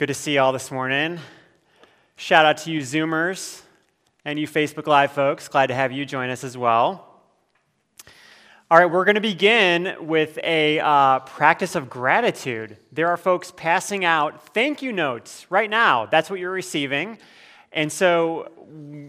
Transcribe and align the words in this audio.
Good 0.00 0.06
to 0.06 0.14
see 0.14 0.32
you 0.32 0.40
all 0.40 0.54
this 0.54 0.70
morning. 0.70 1.18
Shout 2.16 2.46
out 2.46 2.56
to 2.62 2.70
you 2.70 2.80
Zoomers 2.80 3.60
and 4.24 4.38
you 4.38 4.48
Facebook 4.48 4.86
Live 4.86 5.12
folks. 5.12 5.46
Glad 5.46 5.66
to 5.66 5.74
have 5.74 5.92
you 5.92 6.06
join 6.06 6.30
us 6.30 6.42
as 6.42 6.56
well. 6.56 7.20
All 8.70 8.78
right, 8.78 8.90
we're 8.90 9.04
going 9.04 9.16
to 9.16 9.20
begin 9.20 9.94
with 10.00 10.38
a 10.42 10.80
uh, 10.80 11.18
practice 11.18 11.74
of 11.74 11.90
gratitude. 11.90 12.78
There 12.90 13.08
are 13.08 13.18
folks 13.18 13.52
passing 13.54 14.06
out 14.06 14.54
thank 14.54 14.80
you 14.80 14.90
notes 14.90 15.44
right 15.50 15.68
now. 15.68 16.06
That's 16.06 16.30
what 16.30 16.40
you're 16.40 16.50
receiving. 16.50 17.18
And 17.70 17.92
so 17.92 18.50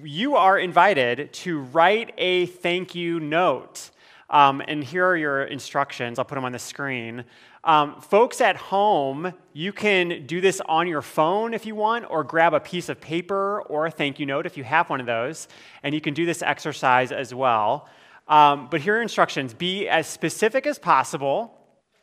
you 0.04 0.36
are 0.36 0.60
invited 0.60 1.32
to 1.32 1.60
write 1.60 2.14
a 2.18 2.48
thank 2.48 2.96
you 2.96 3.21
note. 3.21 3.92
Um, 4.30 4.62
and 4.68 4.84
here 4.84 5.05
are 5.05 5.16
your 5.16 5.44
instructions. 5.44 6.20
I'll 6.20 6.26
put 6.26 6.36
them 6.36 6.44
on 6.44 6.52
the 6.52 6.60
screen. 6.60 7.23
Um, 7.64 8.02
folks 8.02 8.41
at 8.41 8.55
home, 8.55 9.34
you 9.54 9.71
can 9.71 10.25
do 10.25 10.41
this 10.41 10.62
on 10.66 10.88
your 10.88 11.04
phone 11.04 11.54
if 11.54 11.66
you 11.66 11.76
want, 11.76 12.05
or 12.09 12.23
grab 12.23 12.55
a 12.55 12.59
piece 12.59 12.90
of 12.90 12.99
paper 12.99 13.62
or 13.63 13.85
a 13.85 13.91
thank 13.91 14.20
you 14.20 14.26
note 14.26 14.48
if 14.48 14.58
you 14.58 14.63
have 14.63 14.90
one 14.90 14.99
of 14.99 15.05
those, 15.05 15.48
and 15.84 15.94
you 15.94 16.02
can 16.02 16.16
do 16.16 16.26
this 16.26 16.41
exercise 16.41 17.12
as 17.12 17.35
well. 17.35 17.88
Um, 18.27 18.68
but 18.71 18.82
here 18.82 18.98
are 18.98 19.02
instructions 19.02 19.54
be 19.54 19.88
as 19.88 20.08
specific 20.08 20.66
as 20.66 20.80
possible, 20.80 21.55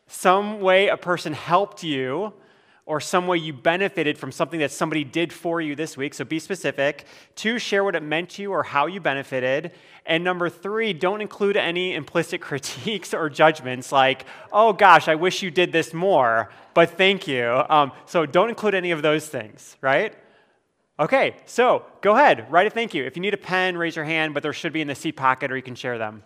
some 0.06 0.60
way 0.60 0.88
a 0.88 0.96
person 0.96 1.32
helped 1.32 1.82
you, 1.82 2.32
or 2.88 3.02
some 3.02 3.26
way 3.26 3.36
you 3.36 3.52
benefited 3.52 4.16
from 4.16 4.32
something 4.32 4.60
that 4.60 4.70
somebody 4.70 5.04
did 5.04 5.30
for 5.30 5.60
you 5.60 5.76
this 5.76 5.94
week. 5.94 6.14
So 6.14 6.24
be 6.24 6.38
specific. 6.38 7.04
Two, 7.36 7.58
share 7.58 7.84
what 7.84 7.94
it 7.94 8.02
meant 8.02 8.30
to 8.30 8.42
you 8.42 8.50
or 8.50 8.62
how 8.62 8.86
you 8.86 8.98
benefited. 8.98 9.72
And 10.06 10.24
number 10.24 10.48
three, 10.48 10.94
don't 10.94 11.20
include 11.20 11.58
any 11.58 11.94
implicit 11.94 12.40
critiques 12.48 13.12
or 13.12 13.28
judgments 13.28 13.92
like, 13.92 14.24
oh 14.52 14.72
gosh, 14.72 15.06
I 15.06 15.16
wish 15.16 15.42
you 15.42 15.50
did 15.50 15.70
this 15.70 15.92
more, 15.92 16.50
but 16.72 16.96
thank 16.96 17.28
you. 17.28 17.62
Um, 17.68 17.92
so 18.06 18.24
don't 18.24 18.48
include 18.48 18.74
any 18.74 18.90
of 18.90 19.02
those 19.02 19.28
things, 19.28 19.76
right? 19.82 20.14
Okay, 20.98 21.36
so 21.44 21.84
go 22.00 22.16
ahead, 22.16 22.50
write 22.50 22.66
a 22.66 22.70
thank 22.70 22.94
you. 22.94 23.04
If 23.04 23.16
you 23.16 23.20
need 23.20 23.34
a 23.34 23.36
pen, 23.36 23.76
raise 23.76 23.96
your 23.96 24.06
hand, 24.06 24.32
but 24.32 24.42
there 24.42 24.54
should 24.54 24.72
be 24.72 24.80
in 24.80 24.88
the 24.88 24.94
seat 24.94 25.12
pocket 25.12 25.52
or 25.52 25.56
you 25.56 25.62
can 25.62 25.74
share 25.74 25.98
them. 25.98 26.22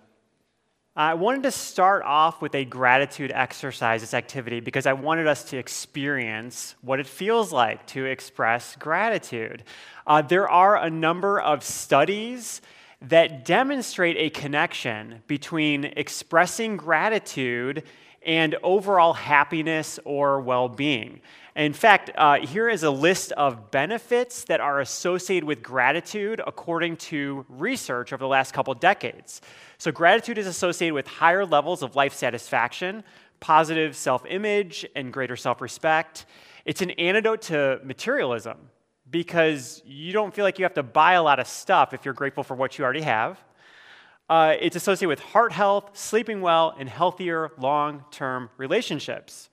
I 0.94 1.14
wanted 1.14 1.44
to 1.44 1.50
start 1.50 2.02
off 2.02 2.42
with 2.42 2.54
a 2.54 2.66
gratitude 2.66 3.32
exercise, 3.34 4.02
this 4.02 4.12
activity, 4.12 4.60
because 4.60 4.84
I 4.84 4.92
wanted 4.92 5.26
us 5.26 5.42
to 5.44 5.56
experience 5.56 6.74
what 6.82 7.00
it 7.00 7.06
feels 7.06 7.50
like 7.50 7.86
to 7.88 8.04
express 8.04 8.76
gratitude. 8.76 9.64
Uh, 10.06 10.20
there 10.20 10.50
are 10.50 10.76
a 10.76 10.90
number 10.90 11.40
of 11.40 11.64
studies 11.64 12.60
that 13.00 13.46
demonstrate 13.46 14.18
a 14.18 14.28
connection 14.38 15.22
between 15.26 15.84
expressing 15.84 16.76
gratitude 16.76 17.84
and 18.22 18.54
overall 18.62 19.14
happiness 19.14 19.98
or 20.04 20.42
well 20.42 20.68
being. 20.68 21.22
In 21.54 21.74
fact, 21.74 22.10
uh, 22.16 22.38
here 22.38 22.70
is 22.70 22.82
a 22.82 22.90
list 22.90 23.32
of 23.32 23.70
benefits 23.70 24.44
that 24.44 24.60
are 24.60 24.80
associated 24.80 25.44
with 25.44 25.62
gratitude 25.62 26.40
according 26.46 26.96
to 26.96 27.44
research 27.48 28.12
over 28.14 28.20
the 28.20 28.28
last 28.28 28.54
couple 28.54 28.72
decades. 28.72 29.42
So, 29.76 29.92
gratitude 29.92 30.38
is 30.38 30.46
associated 30.46 30.94
with 30.94 31.06
higher 31.06 31.44
levels 31.44 31.82
of 31.82 31.94
life 31.94 32.14
satisfaction, 32.14 33.04
positive 33.40 33.94
self 33.94 34.24
image, 34.26 34.86
and 34.96 35.12
greater 35.12 35.36
self 35.36 35.60
respect. 35.60 36.24
It's 36.64 36.80
an 36.80 36.92
antidote 36.92 37.42
to 37.42 37.80
materialism 37.84 38.56
because 39.10 39.82
you 39.84 40.14
don't 40.14 40.32
feel 40.32 40.44
like 40.44 40.58
you 40.58 40.64
have 40.64 40.74
to 40.74 40.82
buy 40.82 41.14
a 41.14 41.22
lot 41.22 41.38
of 41.38 41.46
stuff 41.46 41.92
if 41.92 42.06
you're 42.06 42.14
grateful 42.14 42.44
for 42.44 42.54
what 42.54 42.78
you 42.78 42.84
already 42.84 43.02
have. 43.02 43.38
Uh, 44.30 44.54
it's 44.58 44.76
associated 44.76 45.08
with 45.08 45.20
heart 45.20 45.52
health, 45.52 45.90
sleeping 45.92 46.40
well, 46.40 46.74
and 46.78 46.88
healthier 46.88 47.50
long 47.58 48.04
term 48.10 48.48
relationships. 48.56 49.50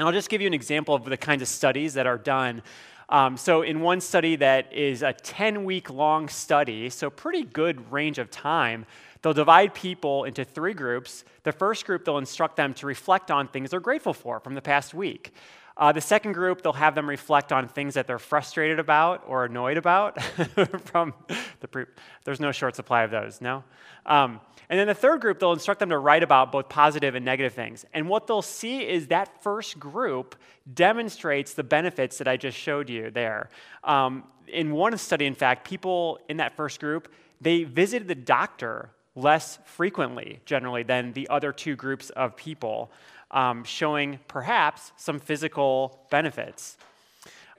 And 0.00 0.06
I'll 0.06 0.14
just 0.14 0.30
give 0.30 0.40
you 0.40 0.46
an 0.46 0.54
example 0.54 0.94
of 0.94 1.04
the 1.04 1.18
kinds 1.18 1.42
of 1.42 1.48
studies 1.48 1.92
that 1.92 2.06
are 2.06 2.16
done. 2.16 2.62
Um, 3.10 3.36
so, 3.36 3.60
in 3.60 3.80
one 3.80 4.00
study 4.00 4.34
that 4.36 4.72
is 4.72 5.02
a 5.02 5.12
10 5.12 5.62
week 5.64 5.90
long 5.90 6.30
study, 6.30 6.88
so 6.88 7.10
pretty 7.10 7.42
good 7.42 7.92
range 7.92 8.16
of 8.16 8.30
time, 8.30 8.86
they'll 9.20 9.34
divide 9.34 9.74
people 9.74 10.24
into 10.24 10.42
three 10.42 10.72
groups. 10.72 11.24
The 11.42 11.52
first 11.52 11.84
group, 11.84 12.06
they'll 12.06 12.16
instruct 12.16 12.56
them 12.56 12.72
to 12.74 12.86
reflect 12.86 13.30
on 13.30 13.48
things 13.48 13.68
they're 13.68 13.78
grateful 13.78 14.14
for 14.14 14.40
from 14.40 14.54
the 14.54 14.62
past 14.62 14.94
week. 14.94 15.34
Uh, 15.76 15.92
the 15.92 16.00
second 16.00 16.32
group, 16.32 16.62
they'll 16.62 16.72
have 16.72 16.94
them 16.94 17.06
reflect 17.06 17.52
on 17.52 17.68
things 17.68 17.92
that 17.92 18.06
they're 18.06 18.18
frustrated 18.18 18.78
about 18.78 19.22
or 19.26 19.44
annoyed 19.44 19.76
about 19.76 20.22
from 20.86 21.12
the 21.60 21.68
pre- 21.68 21.84
there's 22.24 22.40
no 22.40 22.52
short 22.52 22.74
supply 22.74 23.02
of 23.02 23.10
those, 23.10 23.42
no? 23.42 23.64
Um, 24.06 24.40
and 24.70 24.78
then 24.78 24.86
the 24.86 24.94
third 24.94 25.20
group, 25.20 25.40
they'll 25.40 25.52
instruct 25.52 25.80
them 25.80 25.88
to 25.88 25.98
write 25.98 26.22
about 26.22 26.52
both 26.52 26.68
positive 26.68 27.16
and 27.16 27.24
negative 27.24 27.52
things. 27.52 27.84
And 27.92 28.08
what 28.08 28.28
they'll 28.28 28.40
see 28.40 28.88
is 28.88 29.08
that 29.08 29.42
first 29.42 29.80
group 29.80 30.36
demonstrates 30.72 31.54
the 31.54 31.64
benefits 31.64 32.18
that 32.18 32.28
I 32.28 32.36
just 32.36 32.56
showed 32.56 32.88
you 32.88 33.10
there. 33.10 33.50
Um, 33.82 34.22
in 34.46 34.70
one 34.70 34.96
study, 34.96 35.26
in 35.26 35.34
fact, 35.34 35.66
people 35.66 36.20
in 36.28 36.36
that 36.36 36.56
first 36.56 36.78
group, 36.78 37.12
they 37.40 37.64
visited 37.64 38.06
the 38.06 38.14
doctor 38.14 38.90
less 39.16 39.58
frequently, 39.64 40.38
generally, 40.46 40.84
than 40.84 41.14
the 41.14 41.28
other 41.28 41.52
two 41.52 41.74
groups 41.74 42.10
of 42.10 42.36
people, 42.36 42.92
um, 43.32 43.64
showing 43.64 44.20
perhaps 44.28 44.92
some 44.96 45.18
physical 45.18 46.06
benefits. 46.10 46.78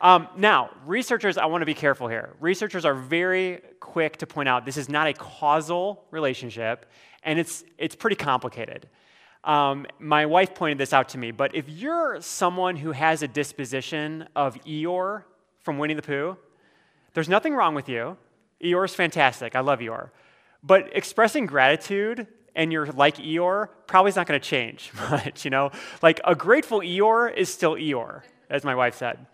Um, 0.02 0.28
now, 0.36 0.72
researchers, 0.86 1.38
I 1.38 1.46
want 1.46 1.62
to 1.62 1.66
be 1.68 1.76
careful 1.76 2.08
here. 2.08 2.32
Researchers 2.40 2.86
are 2.86 2.96
very 2.96 3.62
quick 3.80 4.18
to 4.18 4.28
point 4.28 4.50
out 4.50 4.66
this 4.66 4.78
is 4.78 4.90
not 4.90 5.08
a 5.08 5.14
causal 5.14 6.04
relationship, 6.10 6.88
and 7.22 7.38
it's, 7.38 7.64
it's 7.78 7.96
pretty 7.96 8.16
complicated. 8.16 8.90
Um, 9.44 9.86
my 10.00 10.26
wife 10.26 10.56
pointed 10.56 10.80
this 10.80 10.92
out 10.92 11.10
to 11.10 11.20
me, 11.20 11.30
but 11.30 11.56
if 11.56 11.70
you're 11.70 12.20
someone 12.20 12.76
who 12.76 12.92
has 12.94 13.22
a 13.22 13.28
disposition 13.28 14.28
of 14.36 14.56
Eeyore 14.66 15.24
from 15.60 15.78
Winnie 15.78 15.94
the 15.94 16.02
Pooh, 16.02 16.36
there's 17.14 17.30
nothing 17.30 17.54
wrong 17.54 17.76
with 17.76 17.88
you. 17.88 18.18
Eeyore 18.64 18.86
is 18.86 18.96
fantastic. 18.96 19.56
I 19.56 19.60
love 19.60 19.80
Eeyore. 19.80 20.10
But 20.64 20.96
expressing 20.96 21.46
gratitude 21.46 22.28
and 22.56 22.72
you're 22.72 22.88
like 22.88 23.18
Eeyore 23.18 23.70
probably 23.88 24.10
is 24.10 24.16
not 24.16 24.28
going 24.28 24.40
to 24.40 24.48
change 24.48 24.92
much, 25.10 25.46
you 25.46 25.52
know? 25.52 25.72
Like 26.02 26.20
a 26.26 26.36
grateful 26.36 26.80
Eeyore 26.82 27.34
is 27.36 27.52
still 27.54 27.76
Eeyore, 27.76 28.24
as 28.52 28.64
my 28.64 28.76
wife 28.76 28.96
said. 28.96 29.26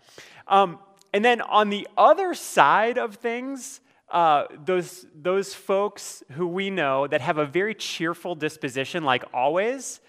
Um, 0.46 0.78
and 1.12 1.24
then 1.24 1.40
on 1.42 1.68
the 1.68 1.86
other 1.96 2.34
side 2.34 2.98
of 2.98 3.16
things, 3.16 3.80
uh, 4.10 4.44
those, 4.64 5.06
those 5.14 5.52
folks 5.52 6.22
who 6.32 6.46
we 6.46 6.70
know 6.70 7.06
that 7.06 7.20
have 7.20 7.36
a 7.36 7.44
very 7.44 7.74
cheerful 7.74 8.34
disposition, 8.34 9.04
like 9.04 9.24
always, 9.34 10.00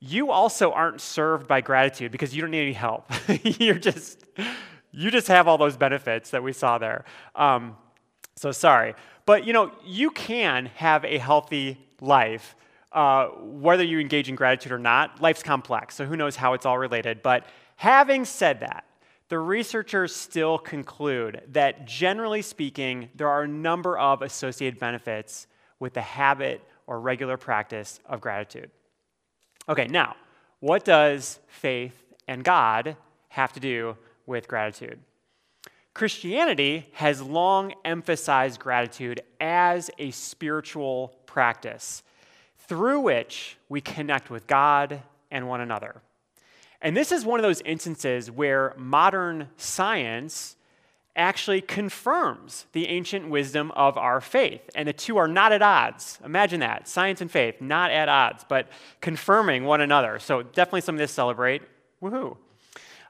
you 0.00 0.30
also 0.30 0.72
aren't 0.72 1.00
served 1.00 1.46
by 1.46 1.60
gratitude 1.60 2.10
because 2.12 2.34
you 2.34 2.42
don't 2.42 2.50
need 2.50 2.62
any 2.62 2.72
help. 2.72 3.10
You're 3.42 3.78
just, 3.78 4.24
you 4.92 5.10
just 5.10 5.28
have 5.28 5.46
all 5.46 5.58
those 5.58 5.76
benefits 5.76 6.30
that 6.30 6.42
we 6.42 6.52
saw 6.52 6.78
there. 6.78 7.04
Um, 7.34 7.76
so 8.36 8.52
sorry. 8.52 8.94
But 9.26 9.46
you 9.46 9.52
know, 9.52 9.72
you 9.84 10.10
can 10.10 10.66
have 10.76 11.04
a 11.04 11.18
healthy 11.18 11.78
life. 12.00 12.54
Uh, 12.92 13.26
whether 13.40 13.84
you 13.84 13.98
engage 13.98 14.28
in 14.28 14.36
gratitude 14.36 14.72
or 14.72 14.78
not, 14.78 15.20
life's 15.20 15.42
complex, 15.42 15.94
so 15.94 16.06
who 16.06 16.16
knows 16.16 16.36
how 16.36 16.54
it's 16.54 16.64
all 16.64 16.78
related. 16.78 17.22
But 17.22 17.44
having 17.76 18.24
said 18.24 18.60
that, 18.60 18.84
the 19.28 19.38
researchers 19.38 20.14
still 20.14 20.58
conclude 20.58 21.42
that 21.48 21.86
generally 21.86 22.42
speaking, 22.42 23.08
there 23.14 23.28
are 23.28 23.42
a 23.42 23.48
number 23.48 23.98
of 23.98 24.22
associated 24.22 24.78
benefits 24.78 25.46
with 25.80 25.94
the 25.94 26.00
habit 26.00 26.62
or 26.86 27.00
regular 27.00 27.36
practice 27.36 27.98
of 28.06 28.20
gratitude. 28.20 28.70
Okay, 29.68 29.88
now, 29.88 30.14
what 30.60 30.84
does 30.84 31.40
faith 31.48 32.04
and 32.28 32.44
God 32.44 32.96
have 33.28 33.52
to 33.54 33.60
do 33.60 33.96
with 34.26 34.46
gratitude? 34.46 35.00
Christianity 35.92 36.88
has 36.92 37.20
long 37.22 37.72
emphasized 37.84 38.60
gratitude 38.60 39.22
as 39.40 39.90
a 39.98 40.10
spiritual 40.12 41.16
practice 41.26 42.02
through 42.58 43.00
which 43.00 43.56
we 43.68 43.80
connect 43.80 44.30
with 44.30 44.46
God 44.46 45.02
and 45.30 45.48
one 45.48 45.60
another. 45.60 46.02
And 46.82 46.96
this 46.96 47.12
is 47.12 47.24
one 47.24 47.40
of 47.40 47.42
those 47.42 47.60
instances 47.62 48.30
where 48.30 48.74
modern 48.76 49.48
science 49.56 50.56
actually 51.16 51.62
confirms 51.62 52.66
the 52.72 52.86
ancient 52.88 53.28
wisdom 53.28 53.70
of 53.72 53.96
our 53.96 54.20
faith. 54.20 54.60
And 54.74 54.86
the 54.86 54.92
two 54.92 55.16
are 55.16 55.26
not 55.26 55.50
at 55.50 55.62
odds. 55.62 56.18
Imagine 56.24 56.60
that 56.60 56.86
science 56.86 57.22
and 57.22 57.30
faith, 57.30 57.60
not 57.60 57.90
at 57.90 58.08
odds, 58.08 58.44
but 58.46 58.68
confirming 59.00 59.64
one 59.64 59.80
another. 59.80 60.18
So, 60.18 60.42
definitely 60.42 60.82
something 60.82 61.04
to 61.04 61.08
celebrate. 61.08 61.62
Woohoo. 62.02 62.36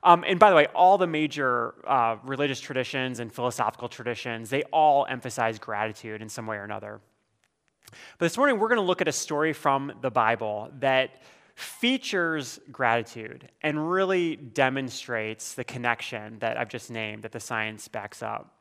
Um, 0.04 0.24
and 0.24 0.38
by 0.38 0.50
the 0.50 0.56
way, 0.56 0.66
all 0.66 0.98
the 0.98 1.08
major 1.08 1.74
uh, 1.84 2.16
religious 2.22 2.60
traditions 2.60 3.18
and 3.18 3.32
philosophical 3.32 3.88
traditions, 3.88 4.50
they 4.50 4.62
all 4.64 5.04
emphasize 5.08 5.58
gratitude 5.58 6.22
in 6.22 6.28
some 6.28 6.46
way 6.46 6.56
or 6.58 6.62
another. 6.62 7.00
But 8.18 8.26
this 8.26 8.36
morning, 8.36 8.60
we're 8.60 8.68
going 8.68 8.80
to 8.80 8.86
look 8.86 9.00
at 9.00 9.08
a 9.08 9.12
story 9.12 9.52
from 9.52 9.92
the 10.02 10.10
Bible 10.10 10.70
that 10.78 11.22
features 11.56 12.60
gratitude 12.70 13.48
and 13.62 13.90
really 13.90 14.36
demonstrates 14.36 15.54
the 15.54 15.64
connection 15.64 16.38
that 16.38 16.58
I've 16.58 16.68
just 16.68 16.90
named 16.90 17.22
that 17.22 17.32
the 17.32 17.40
science 17.40 17.88
backs 17.88 18.22
up. 18.22 18.52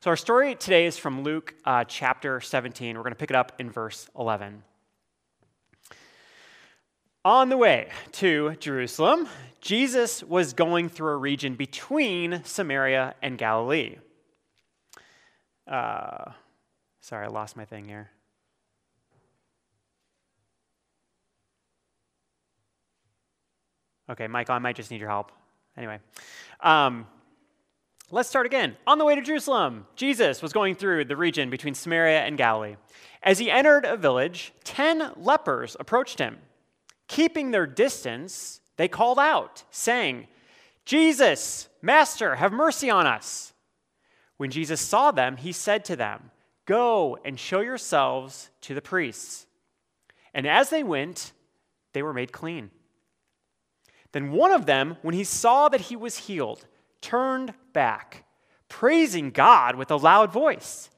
So, 0.00 0.10
our 0.10 0.16
story 0.16 0.56
today 0.56 0.86
is 0.86 0.98
from 0.98 1.22
Luke 1.22 1.54
uh, 1.64 1.84
chapter 1.84 2.40
17. 2.40 2.96
We're 2.96 3.02
going 3.02 3.12
to 3.12 3.18
pick 3.18 3.30
it 3.30 3.36
up 3.36 3.52
in 3.60 3.70
verse 3.70 4.08
11. 4.18 4.64
On 7.24 7.48
the 7.50 7.56
way 7.56 7.90
to 8.12 8.56
Jerusalem, 8.58 9.28
Jesus 9.60 10.24
was 10.24 10.54
going 10.54 10.88
through 10.88 11.12
a 11.12 11.16
region 11.16 11.54
between 11.54 12.42
Samaria 12.44 13.14
and 13.22 13.36
Galilee. 13.36 13.96
Uh, 15.66 16.32
sorry, 17.02 17.26
I 17.26 17.28
lost 17.28 17.56
my 17.56 17.66
thing 17.66 17.84
here. 17.84 18.10
Okay, 24.10 24.26
Michael, 24.26 24.54
I 24.54 24.58
might 24.58 24.76
just 24.76 24.90
need 24.90 25.00
your 25.00 25.10
help. 25.10 25.32
Anyway, 25.76 25.98
um, 26.60 27.06
let's 28.10 28.28
start 28.28 28.46
again. 28.46 28.76
On 28.86 28.98
the 28.98 29.04
way 29.04 29.14
to 29.14 29.22
Jerusalem, 29.22 29.86
Jesus 29.96 30.42
was 30.42 30.52
going 30.52 30.74
through 30.74 31.04
the 31.04 31.16
region 31.16 31.50
between 31.50 31.74
Samaria 31.74 32.20
and 32.20 32.38
Galilee. 32.38 32.76
As 33.22 33.38
he 33.38 33.50
entered 33.50 33.84
a 33.84 33.96
village, 33.96 34.52
ten 34.64 35.12
lepers 35.16 35.76
approached 35.78 36.18
him. 36.18 36.38
Keeping 37.06 37.50
their 37.50 37.66
distance, 37.66 38.60
they 38.76 38.88
called 38.88 39.18
out, 39.18 39.64
saying, 39.70 40.26
Jesus, 40.84 41.68
Master, 41.82 42.36
have 42.36 42.52
mercy 42.52 42.88
on 42.88 43.06
us. 43.06 43.52
When 44.38 44.50
Jesus 44.50 44.80
saw 44.80 45.10
them, 45.10 45.36
he 45.36 45.52
said 45.52 45.84
to 45.86 45.96
them, 45.96 46.30
Go 46.64 47.18
and 47.24 47.38
show 47.38 47.60
yourselves 47.60 48.50
to 48.62 48.74
the 48.74 48.82
priests. 48.82 49.46
And 50.32 50.46
as 50.46 50.70
they 50.70 50.82
went, 50.82 51.32
they 51.92 52.02
were 52.02 52.12
made 52.12 52.32
clean. 52.32 52.70
Then 54.12 54.32
one 54.32 54.50
of 54.50 54.66
them, 54.66 54.96
when 55.02 55.14
he 55.14 55.24
saw 55.24 55.68
that 55.68 55.82
he 55.82 55.96
was 55.96 56.18
healed, 56.18 56.66
turned 57.00 57.54
back, 57.72 58.24
praising 58.68 59.30
God 59.30 59.76
with 59.76 59.90
a 59.90 59.96
loud 59.96 60.32
voice. 60.32 60.90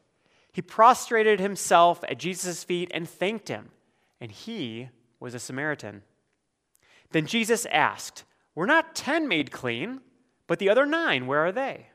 He 0.52 0.62
prostrated 0.62 1.40
himself 1.40 2.02
at 2.08 2.18
Jesus' 2.18 2.64
feet 2.64 2.90
and 2.92 3.08
thanked 3.08 3.48
him, 3.48 3.70
and 4.20 4.30
he 4.30 4.88
was 5.18 5.34
a 5.34 5.38
Samaritan. 5.38 6.02
Then 7.12 7.26
Jesus 7.26 7.66
asked, 7.66 8.24
Were 8.54 8.66
not 8.66 8.94
ten 8.94 9.28
made 9.28 9.50
clean, 9.50 10.00
but 10.46 10.58
the 10.58 10.68
other 10.68 10.86
nine, 10.86 11.26
where 11.26 11.44
are 11.46 11.52
they? 11.52 11.86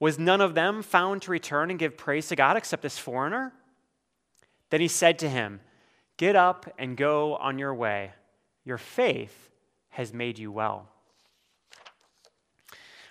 Was 0.00 0.18
none 0.18 0.40
of 0.40 0.54
them 0.54 0.82
found 0.82 1.22
to 1.22 1.30
return 1.30 1.70
and 1.70 1.78
give 1.78 1.96
praise 1.96 2.28
to 2.28 2.36
God 2.36 2.56
except 2.56 2.82
this 2.82 2.98
foreigner? 2.98 3.52
Then 4.70 4.80
he 4.80 4.88
said 4.88 5.18
to 5.20 5.28
him, 5.28 5.60
Get 6.16 6.36
up 6.36 6.72
and 6.78 6.96
go 6.96 7.36
on 7.36 7.58
your 7.58 7.74
way. 7.74 8.12
Your 8.64 8.78
faith 8.78 9.50
has 9.98 10.14
made 10.14 10.38
you 10.38 10.52
well. 10.52 10.88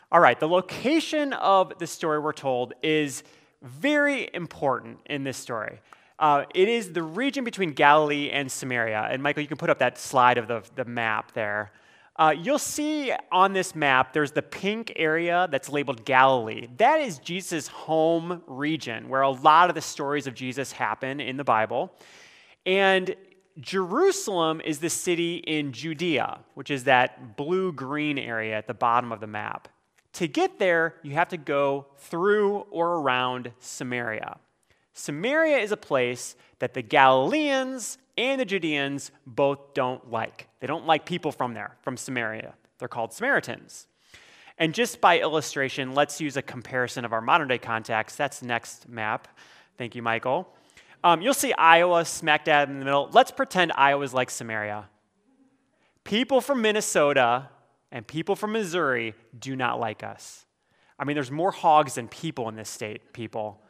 All 0.09 0.21
right, 0.21 0.39
the 0.39 0.47
location 0.47 1.33
of 1.33 1.77
the 1.79 1.85
story 1.85 2.17
we're 2.17 2.31
told 2.31 2.71
is 2.81 3.23
very 3.61 4.29
important 4.33 4.99
in 5.05 5.25
this 5.25 5.35
story. 5.35 5.81
Uh, 6.17 6.45
it 6.55 6.69
is 6.69 6.93
the 6.93 7.03
region 7.03 7.43
between 7.43 7.73
Galilee 7.73 8.29
and 8.29 8.49
Samaria. 8.49 9.09
And 9.11 9.21
Michael, 9.21 9.41
you 9.41 9.49
can 9.49 9.57
put 9.57 9.69
up 9.69 9.79
that 9.79 9.97
slide 9.97 10.37
of 10.37 10.47
the, 10.47 10.63
the 10.75 10.85
map 10.85 11.33
there. 11.33 11.73
Uh, 12.15 12.33
you'll 12.41 12.57
see 12.57 13.11
on 13.33 13.51
this 13.51 13.75
map 13.75 14.13
there's 14.13 14.31
the 14.31 14.41
pink 14.41 14.93
area 14.95 15.49
that's 15.51 15.67
labeled 15.67 16.05
Galilee. 16.05 16.69
That 16.77 17.01
is 17.01 17.19
Jesus' 17.19 17.67
home 17.67 18.41
region 18.47 19.09
where 19.09 19.23
a 19.23 19.29
lot 19.29 19.67
of 19.67 19.75
the 19.75 19.81
stories 19.81 20.25
of 20.25 20.35
Jesus 20.35 20.71
happen 20.71 21.19
in 21.19 21.35
the 21.35 21.43
Bible. 21.43 21.91
And 22.65 23.13
Jerusalem 23.59 24.61
is 24.63 24.79
the 24.79 24.89
city 24.89 25.37
in 25.37 25.71
Judea, 25.71 26.39
which 26.53 26.69
is 26.69 26.83
that 26.83 27.35
blue 27.35 27.71
green 27.71 28.19
area 28.19 28.55
at 28.55 28.67
the 28.67 28.73
bottom 28.73 29.11
of 29.11 29.19
the 29.19 29.27
map. 29.27 29.67
To 30.13 30.27
get 30.27 30.59
there, 30.59 30.95
you 31.03 31.13
have 31.13 31.29
to 31.29 31.37
go 31.37 31.87
through 31.97 32.65
or 32.71 32.95
around 32.95 33.51
Samaria. 33.59 34.37
Samaria 34.93 35.59
is 35.59 35.71
a 35.71 35.77
place 35.77 36.35
that 36.59 36.73
the 36.73 36.81
Galileans 36.81 37.97
and 38.17 38.41
the 38.41 38.45
Judeans 38.45 39.11
both 39.27 39.73
don't 39.73 40.09
like. 40.09 40.47
They 40.59 40.67
don't 40.67 40.87
like 40.87 41.05
people 41.05 41.31
from 41.31 41.53
there, 41.53 41.77
from 41.81 41.97
Samaria. 41.97 42.55
They're 42.79 42.87
called 42.87 43.13
Samaritans. 43.13 43.87
And 44.57 44.73
just 44.73 44.99
by 44.99 45.19
illustration, 45.19 45.93
let's 45.93 46.19
use 46.19 46.35
a 46.35 46.41
comparison 46.41 47.05
of 47.05 47.13
our 47.13 47.21
modern 47.21 47.47
day 47.47 47.59
context. 47.59 48.17
That's 48.17 48.41
next 48.41 48.89
map. 48.89 49.27
Thank 49.77 49.93
you, 49.93 50.01
Michael. 50.01 50.47
Um, 51.03 51.21
you'll 51.21 51.33
see 51.33 51.53
Iowa 51.53 52.05
smack 52.05 52.45
dab 52.45 52.69
in 52.69 52.79
the 52.79 52.85
middle. 52.85 53.09
Let's 53.11 53.31
pretend 53.31 53.71
Iowa's 53.75 54.13
like 54.13 54.29
Samaria. 54.29 54.89
People 56.03 56.41
from 56.41 56.61
Minnesota 56.61 57.49
and 57.91 58.05
people 58.05 58.35
from 58.35 58.53
Missouri 58.53 59.13
do 59.37 59.55
not 59.55 59.79
like 59.79 60.03
us. 60.03 60.45
I 60.99 61.05
mean, 61.05 61.15
there's 61.15 61.31
more 61.31 61.51
hogs 61.51 61.95
than 61.95 62.07
people 62.07 62.49
in 62.49 62.55
this 62.55 62.69
state, 62.69 63.13
people. 63.13 63.61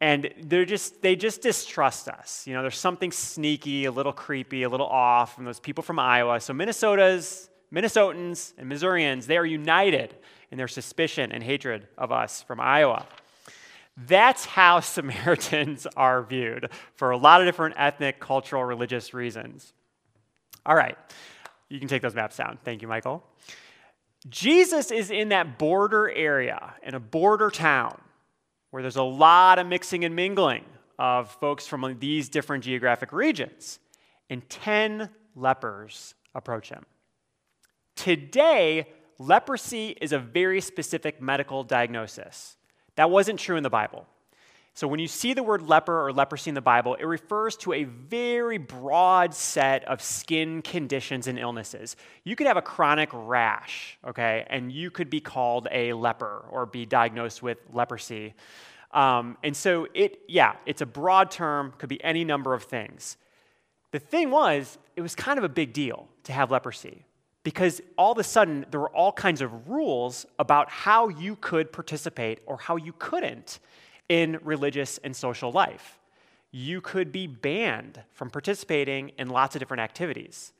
And 0.00 0.32
they're 0.42 0.64
just, 0.64 1.02
they 1.02 1.14
just 1.14 1.42
distrust 1.42 2.08
us. 2.08 2.46
You 2.46 2.54
know, 2.54 2.62
there's 2.62 2.78
something 2.78 3.12
sneaky, 3.12 3.84
a 3.84 3.92
little 3.92 4.12
creepy, 4.12 4.62
a 4.62 4.68
little 4.68 4.86
off 4.86 5.34
from 5.34 5.44
those 5.44 5.60
people 5.60 5.82
from 5.82 5.98
Iowa. 5.98 6.40
So 6.40 6.52
Minnesota's, 6.52 7.48
Minnesotans 7.72 8.54
and 8.58 8.68
Missourians, 8.68 9.26
they 9.26 9.36
are 9.36 9.46
united 9.46 10.14
in 10.50 10.58
their 10.58 10.68
suspicion 10.68 11.32
and 11.32 11.42
hatred 11.42 11.86
of 11.96 12.12
us 12.12 12.42
from 12.42 12.60
Iowa. 12.60 13.06
That's 13.96 14.44
how 14.44 14.80
Samaritans 14.80 15.86
are 15.96 16.22
viewed 16.22 16.70
for 16.94 17.10
a 17.10 17.16
lot 17.16 17.40
of 17.40 17.46
different 17.46 17.74
ethnic, 17.78 18.20
cultural, 18.20 18.64
religious 18.64 19.14
reasons. 19.14 19.72
All 20.66 20.74
right, 20.74 20.96
you 21.68 21.78
can 21.78 21.88
take 21.88 22.02
those 22.02 22.14
maps 22.14 22.36
down. 22.36 22.58
Thank 22.64 22.82
you, 22.82 22.88
Michael. 22.88 23.22
Jesus 24.28 24.90
is 24.90 25.10
in 25.10 25.28
that 25.28 25.58
border 25.58 26.10
area, 26.10 26.74
in 26.82 26.94
a 26.94 27.00
border 27.00 27.50
town, 27.50 28.00
where 28.70 28.82
there's 28.82 28.96
a 28.96 29.02
lot 29.02 29.58
of 29.58 29.66
mixing 29.66 30.04
and 30.04 30.16
mingling 30.16 30.64
of 30.98 31.30
folks 31.30 31.66
from 31.66 31.96
these 31.98 32.28
different 32.28 32.64
geographic 32.64 33.12
regions. 33.12 33.78
And 34.30 34.48
10 34.48 35.10
lepers 35.36 36.14
approach 36.34 36.70
him. 36.70 36.84
Today, 37.94 38.88
leprosy 39.18 39.96
is 40.00 40.12
a 40.12 40.18
very 40.18 40.60
specific 40.60 41.20
medical 41.20 41.62
diagnosis. 41.62 42.56
That 42.96 43.10
wasn't 43.10 43.38
true 43.40 43.56
in 43.56 43.62
the 43.62 43.70
Bible. 43.70 44.06
So 44.76 44.88
when 44.88 44.98
you 44.98 45.06
see 45.06 45.34
the 45.34 45.42
word 45.42 45.62
leper 45.62 46.04
or 46.04 46.12
leprosy 46.12 46.50
in 46.50 46.56
the 46.56 46.60
Bible, 46.60 46.96
it 46.96 47.04
refers 47.04 47.56
to 47.58 47.72
a 47.72 47.84
very 47.84 48.58
broad 48.58 49.32
set 49.32 49.84
of 49.84 50.02
skin 50.02 50.62
conditions 50.62 51.28
and 51.28 51.38
illnesses. 51.38 51.94
You 52.24 52.34
could 52.34 52.48
have 52.48 52.56
a 52.56 52.62
chronic 52.62 53.08
rash, 53.12 53.96
okay, 54.04 54.44
and 54.50 54.72
you 54.72 54.90
could 54.90 55.10
be 55.10 55.20
called 55.20 55.68
a 55.70 55.92
leper 55.92 56.44
or 56.50 56.66
be 56.66 56.86
diagnosed 56.86 57.40
with 57.40 57.58
leprosy. 57.72 58.34
Um, 58.90 59.38
and 59.44 59.56
so 59.56 59.86
it, 59.94 60.22
yeah, 60.26 60.54
it's 60.66 60.80
a 60.80 60.86
broad 60.86 61.30
term, 61.30 61.72
could 61.78 61.88
be 61.88 62.02
any 62.02 62.24
number 62.24 62.52
of 62.52 62.64
things. 62.64 63.16
The 63.92 64.00
thing 64.00 64.32
was, 64.32 64.76
it 64.96 65.02
was 65.02 65.14
kind 65.14 65.38
of 65.38 65.44
a 65.44 65.48
big 65.48 65.72
deal 65.72 66.08
to 66.24 66.32
have 66.32 66.50
leprosy 66.50 67.04
because 67.44 67.80
all 67.96 68.12
of 68.12 68.18
a 68.18 68.24
sudden 68.24 68.66
there 68.70 68.80
were 68.80 68.90
all 68.90 69.12
kinds 69.12 69.40
of 69.40 69.68
rules 69.68 70.26
about 70.38 70.68
how 70.68 71.08
you 71.08 71.36
could 71.36 71.70
participate 71.72 72.40
or 72.46 72.56
how 72.56 72.76
you 72.76 72.92
couldn't 72.98 73.60
in 74.08 74.40
religious 74.42 74.98
and 74.98 75.14
social 75.14 75.52
life. 75.52 76.00
You 76.50 76.80
could 76.80 77.12
be 77.12 77.26
banned 77.26 78.02
from 78.12 78.30
participating 78.30 79.10
in 79.18 79.28
lots 79.28 79.54
of 79.54 79.60
different 79.60 79.82
activities. 79.82 80.52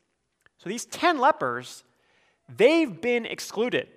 So 0.59 0.69
these 0.69 0.85
10 0.87 1.19
lepers, 1.19 1.85
they've 2.55 3.01
been 3.01 3.27
excluded. 3.27 3.89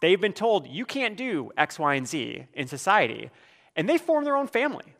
They've 0.00 0.20
been 0.20 0.32
told 0.32 0.68
you 0.68 0.86
can't 0.86 1.16
do 1.16 1.50
X, 1.56 1.78
Y, 1.78 1.94
and 1.94 2.06
Z 2.06 2.44
in 2.54 2.68
society. 2.68 3.30
And 3.74 3.88
they 3.88 3.98
form 3.98 4.24
their 4.24 4.36
own 4.36 4.46
family. 4.46 4.94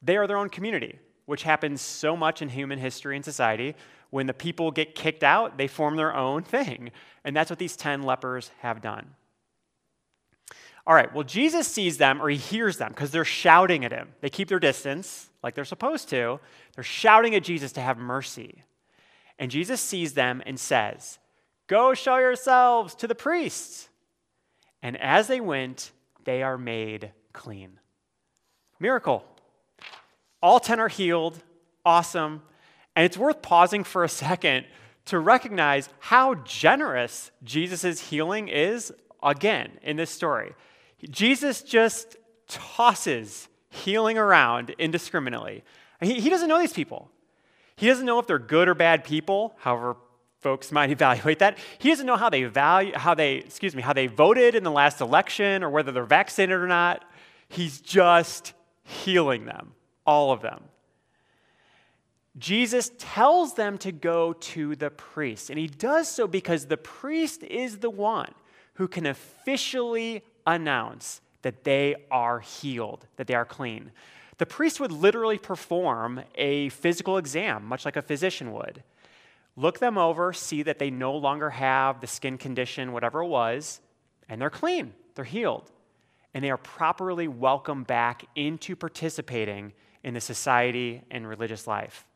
They 0.00 0.16
are 0.16 0.26
their 0.26 0.38
own 0.38 0.48
community, 0.48 0.98
which 1.28 1.42
happens 1.42 1.82
so 1.82 2.16
much 2.16 2.40
in 2.40 2.48
human 2.48 2.78
history 2.78 3.14
and 3.14 3.22
society 3.22 3.74
when 4.08 4.26
the 4.26 4.32
people 4.32 4.70
get 4.70 4.94
kicked 4.94 5.22
out, 5.22 5.58
they 5.58 5.66
form 5.66 5.96
their 5.96 6.16
own 6.16 6.42
thing. 6.56 6.90
And 7.22 7.36
that's 7.36 7.50
what 7.50 7.58
these 7.58 7.76
10 7.76 8.02
lepers 8.02 8.50
have 8.60 8.80
done. 8.80 9.10
All 10.86 10.94
right, 10.94 11.14
well, 11.14 11.24
Jesus 11.24 11.68
sees 11.68 11.98
them 11.98 12.22
or 12.22 12.30
he 12.30 12.38
hears 12.38 12.78
them 12.78 12.88
because 12.88 13.10
they're 13.10 13.26
shouting 13.26 13.84
at 13.84 13.92
him. 13.92 14.08
They 14.22 14.30
keep 14.30 14.48
their 14.48 14.58
distance 14.58 15.28
like 15.42 15.54
they're 15.54 15.66
supposed 15.66 16.08
to. 16.08 16.40
They're 16.74 16.82
shouting 16.82 17.34
at 17.34 17.44
Jesus 17.44 17.72
to 17.72 17.82
have 17.82 17.98
mercy. 17.98 18.64
And 19.38 19.50
Jesus 19.50 19.82
sees 19.82 20.14
them 20.14 20.42
and 20.46 20.58
says, 20.58 21.18
Go 21.66 21.92
show 21.92 22.16
yourselves 22.16 22.94
to 22.94 23.06
the 23.06 23.14
priests. 23.14 23.90
And 24.82 24.96
as 24.96 25.26
they 25.26 25.42
went, 25.42 25.92
they 26.24 26.42
are 26.42 26.56
made 26.56 27.12
clean. 27.34 27.80
Miracle. 28.80 29.26
All 30.42 30.60
10 30.60 30.80
are 30.80 30.88
healed. 30.88 31.42
Awesome. 31.84 32.42
And 32.94 33.04
it's 33.04 33.16
worth 33.16 33.42
pausing 33.42 33.84
for 33.84 34.04
a 34.04 34.08
second 34.08 34.66
to 35.06 35.18
recognize 35.18 35.88
how 36.00 36.34
generous 36.34 37.30
Jesus' 37.42 38.10
healing 38.10 38.48
is 38.48 38.92
again 39.22 39.78
in 39.82 39.96
this 39.96 40.10
story. 40.10 40.54
Jesus 41.10 41.62
just 41.62 42.16
tosses 42.48 43.48
healing 43.70 44.18
around 44.18 44.74
indiscriminately. 44.78 45.64
He, 46.00 46.20
he 46.20 46.30
doesn't 46.30 46.48
know 46.48 46.58
these 46.58 46.72
people. 46.72 47.10
He 47.76 47.86
doesn't 47.86 48.06
know 48.06 48.18
if 48.18 48.26
they're 48.26 48.38
good 48.38 48.68
or 48.68 48.74
bad 48.74 49.04
people, 49.04 49.54
however 49.58 49.96
folks 50.40 50.72
might 50.72 50.90
evaluate 50.98 51.38
that. 51.38 51.58
He 51.78 51.90
doesn't 51.90 52.06
know 52.06 52.16
how 52.16 52.30
they 52.30 52.44
value 52.44 52.92
how 52.94 53.14
they, 53.14 53.36
excuse 53.36 53.74
me, 53.74 53.82
how 53.82 53.92
they 53.92 54.06
voted 54.06 54.54
in 54.54 54.64
the 54.64 54.70
last 54.70 55.00
election 55.00 55.62
or 55.62 55.70
whether 55.70 55.92
they're 55.92 56.04
vaccinated 56.04 56.56
or 56.56 56.66
not. 56.66 57.04
He's 57.48 57.80
just 57.80 58.52
healing 58.82 59.44
them, 59.44 59.74
all 60.08 60.32
of 60.32 60.40
them. 60.40 60.62
Jesus 62.38 62.90
tells 62.96 63.54
them 63.54 63.76
to 63.78 63.92
go 63.92 64.32
to 64.32 64.74
the 64.74 64.88
priest. 64.88 65.50
And 65.50 65.58
he 65.58 65.66
does 65.66 66.08
so 66.08 66.26
because 66.26 66.64
the 66.64 66.78
priest 66.78 67.42
is 67.42 67.78
the 67.78 67.90
one 67.90 68.32
who 68.74 68.88
can 68.88 69.04
officially 69.04 70.22
announce 70.46 71.20
that 71.42 71.64
they 71.64 72.06
are 72.10 72.40
healed, 72.40 73.06
that 73.16 73.26
they 73.26 73.34
are 73.34 73.44
clean. 73.44 73.90
The 74.38 74.46
priest 74.46 74.80
would 74.80 74.92
literally 74.92 75.36
perform 75.36 76.22
a 76.36 76.70
physical 76.70 77.18
exam, 77.18 77.66
much 77.66 77.84
like 77.84 77.96
a 77.96 78.02
physician 78.02 78.52
would. 78.52 78.82
Look 79.56 79.78
them 79.78 79.98
over, 79.98 80.32
see 80.32 80.62
that 80.62 80.78
they 80.78 80.90
no 80.90 81.14
longer 81.16 81.50
have 81.50 82.00
the 82.00 82.06
skin 82.06 82.38
condition, 82.38 82.92
whatever 82.92 83.22
it 83.22 83.26
was, 83.26 83.80
and 84.26 84.40
they're 84.40 84.48
clean, 84.48 84.94
they're 85.16 85.24
healed. 85.26 85.70
And 86.32 86.42
they 86.42 86.50
are 86.50 86.56
properly 86.56 87.28
welcomed 87.28 87.86
back 87.86 88.24
into 88.36 88.74
participating 88.74 89.74
in 90.04 90.14
the 90.14 90.20
society 90.20 91.02
and 91.10 91.28
religious 91.28 91.66
life. 91.66 92.06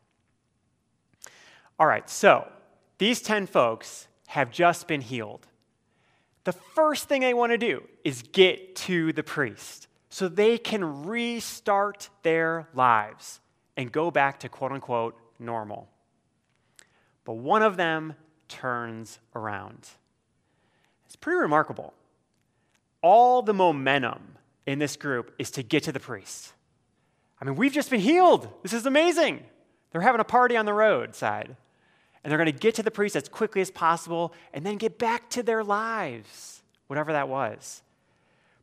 All 1.79 1.87
right, 1.87 2.09
so 2.09 2.47
these 2.97 3.21
10 3.21 3.47
folks 3.47 4.07
have 4.27 4.51
just 4.51 4.87
been 4.87 5.01
healed. 5.01 5.47
The 6.43 6.53
first 6.53 7.07
thing 7.07 7.21
they 7.21 7.33
want 7.33 7.51
to 7.51 7.57
do 7.57 7.83
is 8.03 8.23
get 8.31 8.75
to 8.77 9.13
the 9.13 9.23
priest 9.23 9.87
so 10.09 10.27
they 10.27 10.57
can 10.57 11.05
restart 11.05 12.09
their 12.21 12.67
lives 12.73 13.39
and 13.77 13.91
go 13.91 14.11
back 14.11 14.39
to 14.41 14.49
quote 14.49 14.71
unquote 14.71 15.17
normal. 15.39 15.89
But 17.25 17.33
one 17.33 17.63
of 17.63 17.77
them 17.77 18.15
turns 18.47 19.19
around. 19.35 19.89
It's 21.05 21.15
pretty 21.15 21.39
remarkable. 21.39 21.93
All 23.01 23.41
the 23.41 23.53
momentum 23.53 24.37
in 24.65 24.79
this 24.79 24.95
group 24.95 25.33
is 25.39 25.51
to 25.51 25.63
get 25.63 25.83
to 25.83 25.91
the 25.91 25.99
priest. 25.99 26.53
I 27.43 27.45
mean, 27.45 27.57
we've 27.57 27.73
just 27.73 27.89
been 27.89 27.99
healed. 27.99 28.47
This 28.63 28.71
is 28.71 28.85
amazing. 28.85 29.43
They're 29.91 29.99
having 29.99 30.21
a 30.21 30.23
party 30.23 30.55
on 30.55 30.65
the 30.65 30.73
roadside. 30.73 31.57
And 32.23 32.31
they're 32.31 32.37
going 32.37 32.45
to 32.45 32.57
get 32.57 32.75
to 32.75 32.83
the 32.83 32.89
priest 32.89 33.17
as 33.17 33.27
quickly 33.27 33.59
as 33.59 33.69
possible 33.69 34.33
and 34.53 34.65
then 34.65 34.77
get 34.77 34.97
back 34.97 35.29
to 35.31 35.43
their 35.43 35.61
lives, 35.61 36.63
whatever 36.87 37.11
that 37.11 37.27
was. 37.27 37.81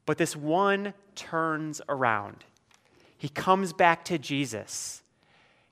But 0.07 0.17
this 0.17 0.35
one 0.35 0.95
turns 1.15 1.83
around. 1.91 2.47
He 3.19 3.29
comes 3.29 3.75
back 3.75 4.03
to 4.07 4.17
Jesus. 4.17 5.03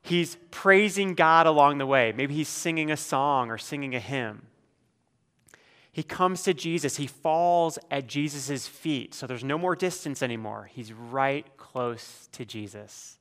He's 0.03 0.37
praising 0.51 1.15
God 1.15 1.47
along 1.47 1.79
the 1.79 1.87
way. 1.87 2.13
Maybe 2.15 2.35
he's 2.35 2.47
singing 2.47 2.91
a 2.91 2.97
song 2.99 3.51
or 3.51 3.57
singing 3.57 3.95
a 3.95 4.01
hymn. 4.01 4.43
He 5.91 6.03
comes 6.03 6.43
to 6.43 6.53
Jesus. 6.53 6.99
He 6.99 7.07
falls 7.07 7.79
at 7.91 8.07
Jesus' 8.07 8.69
feet. 8.69 9.15
So 9.15 9.27
there's 9.27 9.45
no 9.45 9.57
more 9.57 9.75
distance 9.75 10.23
anymore. 10.23 10.69
He's 10.75 10.93
right 10.93 11.47
close 11.79 12.29
to 12.33 12.45
Jesus. 12.45 13.19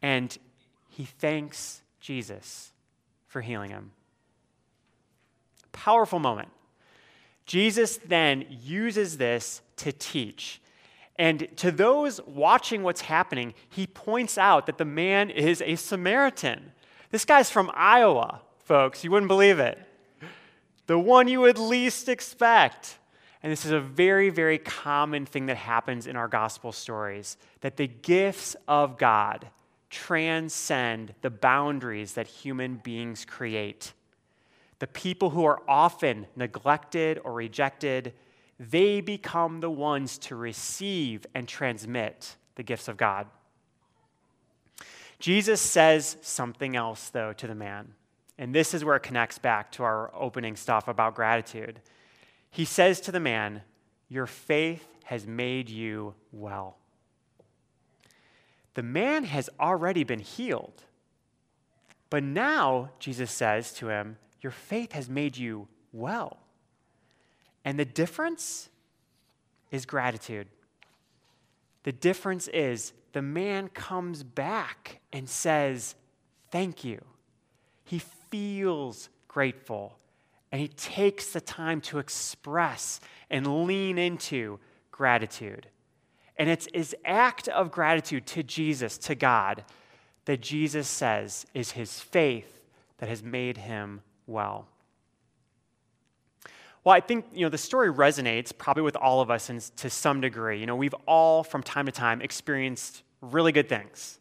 And 0.00 0.38
he 0.88 1.04
thanks 1.04 1.82
Jesus 2.00 2.72
for 3.26 3.42
healing 3.42 3.68
him. 3.68 3.90
Powerful 5.70 6.20
moment. 6.20 6.48
Jesus 7.44 7.98
then 7.98 8.46
uses 8.48 9.18
this 9.18 9.60
to 9.76 9.92
teach. 9.92 10.62
And 11.16 11.48
to 11.56 11.70
those 11.70 12.18
watching 12.22 12.82
what's 12.82 13.02
happening, 13.02 13.52
he 13.68 13.86
points 13.86 14.38
out 14.38 14.64
that 14.64 14.78
the 14.78 14.86
man 14.86 15.28
is 15.28 15.60
a 15.60 15.76
Samaritan. 15.76 16.72
This 17.10 17.26
guy's 17.26 17.50
from 17.50 17.70
Iowa, 17.74 18.40
folks. 18.60 19.04
You 19.04 19.10
wouldn't 19.10 19.28
believe 19.28 19.58
it. 19.58 19.78
The 20.86 20.98
one 20.98 21.28
you 21.28 21.40
would 21.40 21.58
least 21.58 22.08
expect. 22.08 22.97
And 23.42 23.52
this 23.52 23.64
is 23.64 23.70
a 23.70 23.80
very, 23.80 24.30
very 24.30 24.58
common 24.58 25.24
thing 25.24 25.46
that 25.46 25.56
happens 25.56 26.06
in 26.06 26.16
our 26.16 26.28
gospel 26.28 26.72
stories 26.72 27.36
that 27.60 27.76
the 27.76 27.86
gifts 27.86 28.56
of 28.66 28.98
God 28.98 29.48
transcend 29.90 31.14
the 31.22 31.30
boundaries 31.30 32.14
that 32.14 32.26
human 32.26 32.76
beings 32.76 33.24
create. 33.24 33.92
The 34.80 34.86
people 34.86 35.30
who 35.30 35.44
are 35.44 35.62
often 35.68 36.26
neglected 36.36 37.20
or 37.24 37.32
rejected, 37.32 38.12
they 38.58 39.00
become 39.00 39.60
the 39.60 39.70
ones 39.70 40.18
to 40.18 40.36
receive 40.36 41.26
and 41.34 41.48
transmit 41.48 42.36
the 42.56 42.62
gifts 42.62 42.88
of 42.88 42.96
God. 42.96 43.26
Jesus 45.18 45.60
says 45.60 46.16
something 46.22 46.76
else, 46.76 47.08
though, 47.10 47.32
to 47.32 47.46
the 47.46 47.54
man. 47.54 47.94
And 48.36 48.54
this 48.54 48.72
is 48.72 48.84
where 48.84 48.96
it 48.96 49.02
connects 49.02 49.38
back 49.38 49.72
to 49.72 49.82
our 49.82 50.12
opening 50.14 50.54
stuff 50.54 50.86
about 50.86 51.16
gratitude. 51.16 51.80
He 52.50 52.64
says 52.64 53.00
to 53.02 53.12
the 53.12 53.20
man, 53.20 53.62
Your 54.08 54.26
faith 54.26 54.86
has 55.04 55.26
made 55.26 55.68
you 55.68 56.14
well. 56.32 56.78
The 58.74 58.82
man 58.82 59.24
has 59.24 59.50
already 59.58 60.04
been 60.04 60.20
healed. 60.20 60.84
But 62.10 62.22
now, 62.22 62.90
Jesus 62.98 63.30
says 63.30 63.72
to 63.74 63.88
him, 63.88 64.16
Your 64.40 64.52
faith 64.52 64.92
has 64.92 65.08
made 65.08 65.36
you 65.36 65.68
well. 65.92 66.38
And 67.64 67.78
the 67.78 67.84
difference 67.84 68.68
is 69.70 69.84
gratitude. 69.84 70.48
The 71.82 71.92
difference 71.92 72.48
is 72.48 72.92
the 73.12 73.22
man 73.22 73.68
comes 73.68 74.22
back 74.22 75.00
and 75.12 75.28
says, 75.28 75.94
Thank 76.50 76.84
you. 76.84 77.04
He 77.84 77.98
feels 78.30 79.08
grateful 79.26 79.98
and 80.50 80.60
he 80.60 80.68
takes 80.68 81.32
the 81.32 81.40
time 81.40 81.80
to 81.82 81.98
express 81.98 83.00
and 83.30 83.66
lean 83.66 83.98
into 83.98 84.58
gratitude. 84.90 85.68
And 86.36 86.48
it's 86.48 86.68
his 86.72 86.94
act 87.04 87.48
of 87.48 87.70
gratitude 87.70 88.26
to 88.26 88.42
Jesus, 88.42 88.96
to 88.98 89.14
God, 89.14 89.64
that 90.24 90.40
Jesus 90.40 90.88
says 90.88 91.46
is 91.52 91.72
his 91.72 92.00
faith 92.00 92.60
that 92.98 93.08
has 93.08 93.22
made 93.22 93.56
him 93.56 94.02
well. 94.26 94.68
Well, 96.84 96.94
I 96.94 97.00
think 97.00 97.26
you 97.32 97.44
know 97.44 97.48
the 97.48 97.58
story 97.58 97.92
resonates 97.92 98.56
probably 98.56 98.82
with 98.82 98.96
all 98.96 99.20
of 99.20 99.30
us 99.30 99.50
in, 99.50 99.60
to 99.76 99.90
some 99.90 100.20
degree. 100.20 100.60
You 100.60 100.66
know, 100.66 100.76
we've 100.76 100.94
all 101.06 101.42
from 101.42 101.62
time 101.62 101.86
to 101.86 101.92
time 101.92 102.22
experienced 102.22 103.02
really 103.20 103.52
good 103.52 103.68
things, 103.68 104.18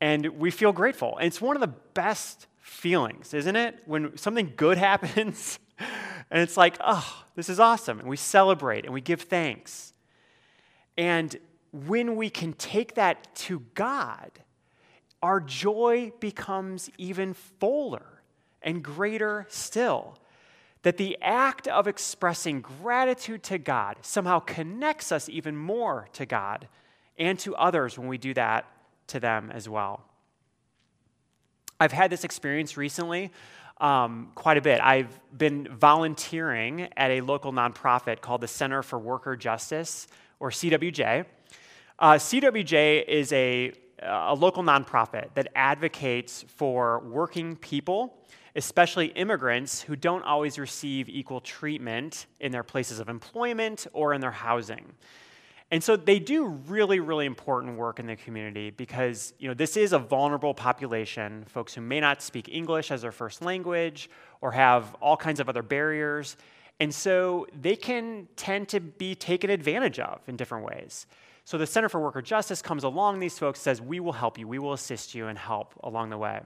and 0.00 0.26
we 0.38 0.50
feel 0.50 0.72
grateful. 0.72 1.16
And 1.18 1.26
it's 1.26 1.40
one 1.40 1.54
of 1.54 1.60
the 1.60 1.74
best 1.94 2.46
feelings, 2.66 3.32
isn't 3.32 3.56
it? 3.56 3.78
When 3.86 4.16
something 4.16 4.52
good 4.56 4.76
happens, 4.90 5.58
and 6.30 6.42
it's 6.42 6.56
like, 6.56 6.76
oh, 6.80 7.24
this 7.34 7.48
is 7.48 7.60
awesome, 7.60 8.00
and 8.00 8.08
we 8.08 8.16
celebrate 8.16 8.84
and 8.84 8.92
we 8.92 9.00
give 9.00 9.22
thanks. 9.22 9.92
And 10.98 11.36
when 11.72 12.16
we 12.16 12.30
can 12.30 12.52
take 12.54 12.94
that 12.94 13.34
to 13.36 13.60
God, 13.74 14.30
our 15.22 15.40
joy 15.40 16.12
becomes 16.20 16.90
even 16.98 17.34
fuller 17.34 18.22
and 18.62 18.82
greater 18.82 19.46
still. 19.48 20.18
That 20.82 20.98
the 20.98 21.18
act 21.20 21.66
of 21.66 21.88
expressing 21.88 22.60
gratitude 22.60 23.42
to 23.44 23.58
God 23.58 23.96
somehow 24.02 24.38
connects 24.38 25.10
us 25.10 25.28
even 25.28 25.56
more 25.56 26.08
to 26.12 26.26
God 26.26 26.68
and 27.18 27.38
to 27.40 27.56
others 27.56 27.98
when 27.98 28.06
we 28.06 28.18
do 28.18 28.32
that 28.34 28.66
to 29.08 29.18
them 29.18 29.50
as 29.52 29.68
well. 29.68 30.05
I've 31.78 31.92
had 31.92 32.10
this 32.10 32.24
experience 32.24 32.76
recently 32.76 33.30
um, 33.78 34.30
quite 34.34 34.56
a 34.56 34.62
bit. 34.62 34.80
I've 34.80 35.20
been 35.36 35.68
volunteering 35.70 36.88
at 36.96 37.10
a 37.10 37.20
local 37.20 37.52
nonprofit 37.52 38.20
called 38.20 38.40
the 38.40 38.48
Center 38.48 38.82
for 38.82 38.98
Worker 38.98 39.36
Justice 39.36 40.06
or 40.40 40.50
CWJ. 40.50 41.26
Uh, 41.98 42.12
CWJ 42.14 43.06
is 43.06 43.32
a, 43.32 43.72
a 44.00 44.34
local 44.34 44.62
nonprofit 44.62 45.34
that 45.34 45.48
advocates 45.54 46.44
for 46.48 47.00
working 47.00 47.56
people, 47.56 48.16
especially 48.54 49.06
immigrants 49.08 49.82
who 49.82 49.96
don't 49.96 50.22
always 50.22 50.58
receive 50.58 51.10
equal 51.10 51.40
treatment 51.40 52.26
in 52.40 52.52
their 52.52 52.62
places 52.62 53.00
of 53.00 53.10
employment 53.10 53.86
or 53.92 54.14
in 54.14 54.22
their 54.22 54.30
housing. 54.30 54.94
And 55.70 55.82
so 55.82 55.96
they 55.96 56.20
do 56.20 56.46
really, 56.46 57.00
really 57.00 57.26
important 57.26 57.76
work 57.76 57.98
in 57.98 58.06
the 58.06 58.14
community 58.14 58.70
because 58.70 59.34
you 59.38 59.48
know, 59.48 59.54
this 59.54 59.76
is 59.76 59.92
a 59.92 59.98
vulnerable 59.98 60.54
population, 60.54 61.44
folks 61.48 61.74
who 61.74 61.80
may 61.80 61.98
not 61.98 62.22
speak 62.22 62.48
English 62.48 62.92
as 62.92 63.02
their 63.02 63.12
first 63.12 63.42
language 63.42 64.08
or 64.40 64.52
have 64.52 64.94
all 65.00 65.16
kinds 65.16 65.40
of 65.40 65.48
other 65.48 65.62
barriers. 65.62 66.36
And 66.78 66.94
so 66.94 67.46
they 67.60 67.74
can 67.74 68.28
tend 68.36 68.68
to 68.68 68.80
be 68.80 69.16
taken 69.16 69.50
advantage 69.50 69.98
of 69.98 70.20
in 70.28 70.36
different 70.36 70.64
ways. 70.66 71.06
So 71.44 71.58
the 71.58 71.66
Center 71.66 71.88
for 71.88 72.00
Worker 72.00 72.22
Justice 72.22 72.62
comes 72.62 72.84
along 72.84 73.18
these 73.18 73.38
folks, 73.38 73.60
says, 73.60 73.80
We 73.80 73.98
will 73.98 74.12
help 74.12 74.38
you, 74.38 74.46
we 74.46 74.58
will 74.58 74.72
assist 74.72 75.14
you 75.14 75.26
and 75.26 75.38
help 75.38 75.74
along 75.82 76.10
the 76.10 76.18
way. 76.18 76.40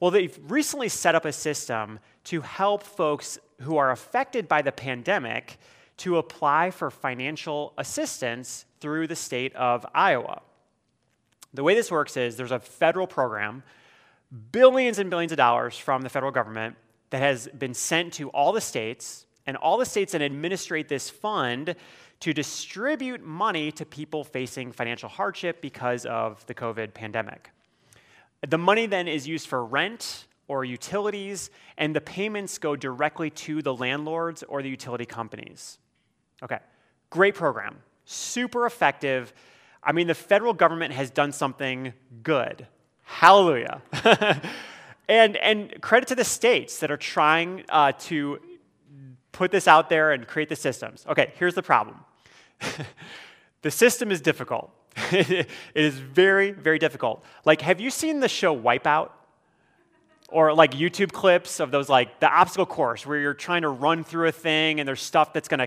Well, 0.00 0.10
they've 0.10 0.38
recently 0.48 0.88
set 0.88 1.14
up 1.14 1.24
a 1.24 1.32
system 1.32 1.98
to 2.24 2.40
help 2.40 2.82
folks 2.82 3.38
who 3.60 3.76
are 3.76 3.90
affected 3.90 4.48
by 4.48 4.62
the 4.62 4.72
pandemic 4.72 5.58
to 6.00 6.16
apply 6.16 6.70
for 6.70 6.90
financial 6.90 7.72
assistance 7.76 8.64
through 8.80 9.06
the 9.06 9.16
state 9.16 9.54
of 9.54 9.84
Iowa. 9.94 10.42
The 11.52 11.62
way 11.62 11.74
this 11.74 11.90
works 11.90 12.16
is 12.16 12.36
there's 12.36 12.52
a 12.52 12.58
federal 12.58 13.06
program, 13.06 13.62
billions 14.52 14.98
and 14.98 15.10
billions 15.10 15.32
of 15.32 15.38
dollars 15.38 15.76
from 15.76 16.02
the 16.02 16.08
federal 16.08 16.32
government 16.32 16.76
that 17.10 17.18
has 17.18 17.48
been 17.48 17.74
sent 17.74 18.14
to 18.14 18.30
all 18.30 18.52
the 18.52 18.60
states, 18.60 19.26
and 19.46 19.56
all 19.56 19.76
the 19.76 19.84
states 19.84 20.12
then 20.12 20.22
administrate 20.22 20.88
this 20.88 21.10
fund 21.10 21.74
to 22.20 22.32
distribute 22.32 23.22
money 23.22 23.72
to 23.72 23.84
people 23.84 24.24
facing 24.24 24.72
financial 24.72 25.08
hardship 25.08 25.60
because 25.60 26.06
of 26.06 26.46
the 26.46 26.54
COVID 26.54 26.94
pandemic. 26.94 27.50
The 28.48 28.58
money 28.58 28.86
then 28.86 29.06
is 29.06 29.28
used 29.28 29.48
for 29.48 29.64
rent 29.64 30.26
or 30.48 30.64
utilities, 30.64 31.50
and 31.76 31.94
the 31.94 32.00
payments 32.00 32.58
go 32.58 32.74
directly 32.74 33.30
to 33.30 33.60
the 33.62 33.74
landlords 33.74 34.42
or 34.44 34.62
the 34.62 34.68
utility 34.68 35.06
companies. 35.06 35.78
Okay, 36.42 36.58
great 37.10 37.34
program, 37.34 37.76
super 38.04 38.66
effective. 38.66 39.32
I 39.82 39.92
mean, 39.92 40.06
the 40.06 40.14
federal 40.14 40.52
government 40.52 40.92
has 40.94 41.10
done 41.10 41.32
something 41.32 41.92
good. 42.22 42.66
Hallelujah. 43.02 43.82
and, 45.08 45.36
and 45.36 45.80
credit 45.80 46.08
to 46.08 46.14
the 46.14 46.24
states 46.24 46.78
that 46.78 46.90
are 46.90 46.96
trying 46.96 47.64
uh, 47.68 47.92
to 48.00 48.38
put 49.32 49.50
this 49.50 49.66
out 49.66 49.88
there 49.88 50.12
and 50.12 50.26
create 50.26 50.48
the 50.48 50.56
systems. 50.56 51.04
Okay, 51.08 51.32
here's 51.36 51.54
the 51.54 51.62
problem 51.62 51.96
the 53.62 53.70
system 53.70 54.10
is 54.10 54.20
difficult. 54.20 54.70
it 55.12 55.48
is 55.74 55.98
very, 55.98 56.52
very 56.52 56.78
difficult. 56.78 57.24
Like, 57.44 57.60
have 57.62 57.80
you 57.80 57.90
seen 57.90 58.20
the 58.20 58.28
show 58.28 58.56
Wipeout? 58.56 59.10
Or 60.28 60.54
like 60.54 60.72
YouTube 60.72 61.10
clips 61.10 61.58
of 61.58 61.72
those, 61.72 61.88
like 61.88 62.20
the 62.20 62.28
obstacle 62.28 62.64
course 62.64 63.04
where 63.04 63.18
you're 63.18 63.34
trying 63.34 63.62
to 63.62 63.68
run 63.68 64.04
through 64.04 64.28
a 64.28 64.32
thing 64.32 64.78
and 64.78 64.86
there's 64.86 65.02
stuff 65.02 65.32
that's 65.32 65.48
gonna, 65.48 65.66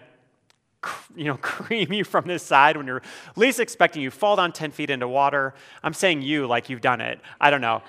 you 1.16 1.26
know, 1.26 1.38
cream 1.42 1.94
you 1.94 2.04
from 2.04 2.26
this 2.26 2.44
side 2.44 2.78
when 2.78 2.88
you're 2.88 3.02
least 3.36 3.60
expecting 3.60 4.02
you 4.02 4.12
fall 4.12 4.36
down 4.36 4.52
10 4.52 4.72
feet 4.72 4.90
into 4.90 5.08
water. 5.08 5.54
I'm 5.84 5.94
saying 5.94 6.22
you 6.22 6.48
like 6.48 6.70
you've 6.70 6.82
done 6.82 7.02
it. 7.02 7.20
I 7.40 7.50
don't 7.50 7.62
know. 7.62 7.82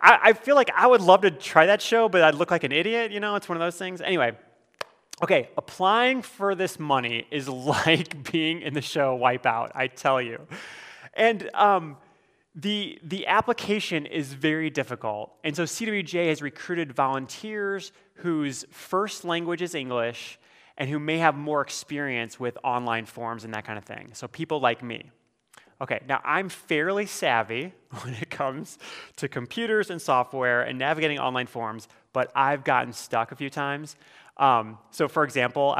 I, 0.00 0.18
I 0.22 0.32
feel 0.32 0.54
like 0.56 0.70
I 0.74 0.86
would 0.86 1.00
love 1.00 1.22
to 1.22 1.30
try 1.30 1.66
that 1.66 1.82
show, 1.82 2.08
but 2.08 2.22
I'd 2.22 2.34
look 2.34 2.50
like 2.50 2.64
an 2.64 2.72
idiot, 2.72 3.12
you 3.12 3.20
know? 3.20 3.36
It's 3.36 3.48
one 3.48 3.56
of 3.56 3.60
those 3.60 3.76
things. 3.76 4.00
Anyway, 4.00 4.32
okay, 5.22 5.50
applying 5.56 6.22
for 6.22 6.54
this 6.54 6.78
money 6.78 7.26
is 7.30 7.48
like 7.48 8.30
being 8.30 8.62
in 8.62 8.74
the 8.74 8.82
show 8.82 9.18
Wipeout, 9.18 9.72
I 9.74 9.86
tell 9.88 10.20
you. 10.20 10.46
And 11.14 11.50
um, 11.54 11.96
the, 12.54 12.98
the 13.02 13.26
application 13.26 14.06
is 14.06 14.32
very 14.32 14.70
difficult. 14.70 15.32
And 15.44 15.54
so 15.54 15.64
CWJ 15.64 16.28
has 16.28 16.40
recruited 16.42 16.92
volunteers 16.92 17.92
whose 18.14 18.64
first 18.70 19.24
language 19.24 19.62
is 19.62 19.74
English 19.74 20.38
and 20.80 20.88
who 20.88 20.98
may 20.98 21.18
have 21.18 21.36
more 21.36 21.60
experience 21.60 22.40
with 22.40 22.56
online 22.64 23.04
forms 23.04 23.44
and 23.44 23.52
that 23.52 23.66
kind 23.66 23.76
of 23.76 23.84
thing. 23.84 24.08
So 24.14 24.26
people 24.26 24.60
like 24.60 24.82
me. 24.82 25.10
Okay, 25.82 26.00
now 26.08 26.22
I'm 26.24 26.48
fairly 26.48 27.04
savvy 27.04 27.74
when 28.00 28.14
it 28.14 28.30
comes 28.30 28.78
to 29.16 29.28
computers 29.28 29.90
and 29.90 30.00
software 30.00 30.62
and 30.62 30.78
navigating 30.78 31.18
online 31.18 31.46
forms, 31.46 31.86
but 32.14 32.32
I've 32.34 32.64
gotten 32.64 32.94
stuck 32.94 33.30
a 33.30 33.36
few 33.36 33.50
times. 33.50 33.94
Um, 34.38 34.78
so, 34.90 35.06
for 35.06 35.22
example, 35.22 35.76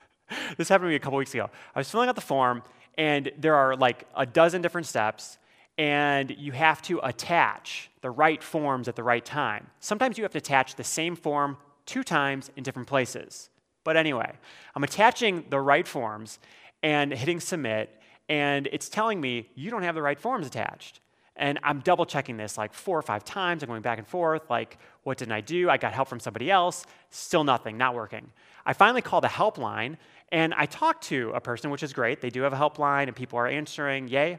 this 0.56 0.70
happened 0.70 0.86
to 0.86 0.90
me 0.90 0.96
a 0.96 0.98
couple 0.98 1.18
weeks 1.18 1.34
ago. 1.34 1.50
I 1.74 1.80
was 1.80 1.90
filling 1.90 2.08
out 2.08 2.14
the 2.14 2.22
form, 2.22 2.62
and 2.96 3.30
there 3.36 3.54
are 3.54 3.76
like 3.76 4.06
a 4.16 4.24
dozen 4.24 4.62
different 4.62 4.86
steps, 4.86 5.36
and 5.76 6.34
you 6.38 6.52
have 6.52 6.80
to 6.82 7.00
attach 7.02 7.90
the 8.00 8.10
right 8.10 8.42
forms 8.42 8.88
at 8.88 8.96
the 8.96 9.02
right 9.02 9.24
time. 9.24 9.66
Sometimes 9.78 10.16
you 10.16 10.24
have 10.24 10.32
to 10.32 10.38
attach 10.38 10.76
the 10.76 10.84
same 10.84 11.16
form 11.16 11.58
two 11.84 12.02
times 12.02 12.50
in 12.56 12.62
different 12.62 12.88
places. 12.88 13.50
But 13.88 13.96
anyway, 13.96 14.30
I'm 14.74 14.84
attaching 14.84 15.46
the 15.48 15.58
right 15.58 15.88
forms 15.88 16.40
and 16.82 17.10
hitting 17.10 17.40
submit, 17.40 17.88
and 18.28 18.68
it's 18.70 18.90
telling 18.90 19.18
me 19.18 19.48
you 19.54 19.70
don't 19.70 19.82
have 19.82 19.94
the 19.94 20.02
right 20.02 20.20
forms 20.20 20.46
attached. 20.46 21.00
And 21.36 21.58
I'm 21.62 21.80
double 21.80 22.04
checking 22.04 22.36
this 22.36 22.58
like 22.58 22.74
four 22.74 22.98
or 22.98 23.00
five 23.00 23.24
times. 23.24 23.62
I'm 23.62 23.70
going 23.70 23.80
back 23.80 23.96
and 23.96 24.06
forth, 24.06 24.50
like, 24.50 24.76
what 25.04 25.16
didn't 25.16 25.32
I 25.32 25.40
do? 25.40 25.70
I 25.70 25.78
got 25.78 25.94
help 25.94 26.08
from 26.08 26.20
somebody 26.20 26.50
else. 26.50 26.84
Still 27.08 27.44
nothing, 27.44 27.78
not 27.78 27.94
working. 27.94 28.30
I 28.66 28.74
finally 28.74 29.00
call 29.00 29.22
the 29.22 29.28
helpline 29.28 29.96
and 30.30 30.52
I 30.52 30.66
talk 30.66 31.00
to 31.12 31.32
a 31.34 31.40
person, 31.40 31.70
which 31.70 31.82
is 31.82 31.94
great. 31.94 32.20
They 32.20 32.28
do 32.28 32.42
have 32.42 32.52
a 32.52 32.56
helpline 32.56 33.04
and 33.04 33.16
people 33.16 33.38
are 33.38 33.48
answering, 33.48 34.08
yay. 34.08 34.38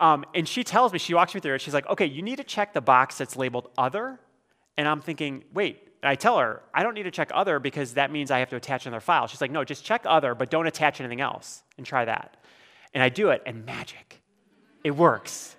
Um, 0.00 0.24
and 0.34 0.48
she 0.48 0.64
tells 0.64 0.92
me, 0.92 0.98
she 0.98 1.14
walks 1.14 1.36
me 1.36 1.40
through 1.40 1.54
it. 1.54 1.60
She's 1.60 1.72
like, 1.72 1.86
okay, 1.86 2.06
you 2.06 2.20
need 2.20 2.38
to 2.38 2.44
check 2.44 2.72
the 2.72 2.80
box 2.80 3.16
that's 3.16 3.36
labeled 3.36 3.70
other. 3.78 4.18
And 4.76 4.88
I'm 4.88 5.00
thinking, 5.00 5.44
wait, 5.54 5.91
I 6.02 6.16
tell 6.16 6.38
her, 6.38 6.62
I 6.74 6.82
don't 6.82 6.94
need 6.94 7.04
to 7.04 7.10
check 7.10 7.30
other 7.32 7.60
because 7.60 7.94
that 7.94 8.10
means 8.10 8.30
I 8.30 8.40
have 8.40 8.50
to 8.50 8.56
attach 8.56 8.86
another 8.86 9.00
file. 9.00 9.28
She's 9.28 9.40
like, 9.40 9.52
no, 9.52 9.62
just 9.62 9.84
check 9.84 10.02
other, 10.04 10.34
but 10.34 10.50
don't 10.50 10.66
attach 10.66 11.00
anything 11.00 11.20
else 11.20 11.62
and 11.76 11.86
try 11.86 12.04
that. 12.04 12.36
And 12.92 13.02
I 13.02 13.08
do 13.08 13.30
it, 13.30 13.42
and 13.46 13.64
magic, 13.64 14.20
it 14.84 14.90
works. 14.90 15.56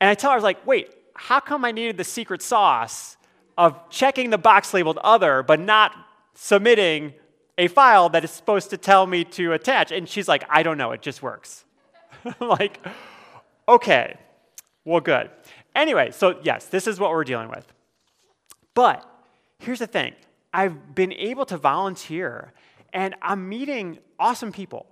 And 0.00 0.08
I 0.08 0.14
tell 0.14 0.30
her, 0.30 0.34
I 0.34 0.36
was 0.36 0.44
like, 0.44 0.64
wait, 0.66 0.94
how 1.14 1.40
come 1.40 1.64
I 1.64 1.72
needed 1.72 1.96
the 1.96 2.04
secret 2.04 2.42
sauce 2.42 3.16
of 3.58 3.90
checking 3.90 4.30
the 4.30 4.38
box 4.38 4.72
labeled 4.72 4.98
other, 4.98 5.42
but 5.42 5.60
not 5.60 5.94
submitting 6.34 7.12
a 7.58 7.68
file 7.68 8.08
that 8.10 8.24
is 8.24 8.30
supposed 8.30 8.70
to 8.70 8.76
tell 8.76 9.06
me 9.06 9.24
to 9.24 9.52
attach? 9.52 9.90
And 9.90 10.08
she's 10.08 10.28
like, 10.28 10.44
I 10.48 10.62
don't 10.62 10.78
know, 10.78 10.92
it 10.92 11.02
just 11.02 11.22
works. 11.22 11.64
like, 12.40 12.78
okay, 13.68 14.16
well, 14.84 15.00
good. 15.00 15.28
Anyway, 15.74 16.10
so 16.12 16.38
yes, 16.42 16.66
this 16.66 16.86
is 16.86 17.00
what 17.00 17.10
we're 17.10 17.24
dealing 17.24 17.50
with. 17.50 17.66
But 18.74 19.04
here's 19.60 19.78
the 19.78 19.86
thing 19.86 20.14
I've 20.52 20.94
been 20.94 21.12
able 21.12 21.46
to 21.46 21.56
volunteer, 21.56 22.52
and 22.92 23.14
I'm 23.22 23.48
meeting 23.48 23.98
awesome 24.18 24.52
people 24.52 24.86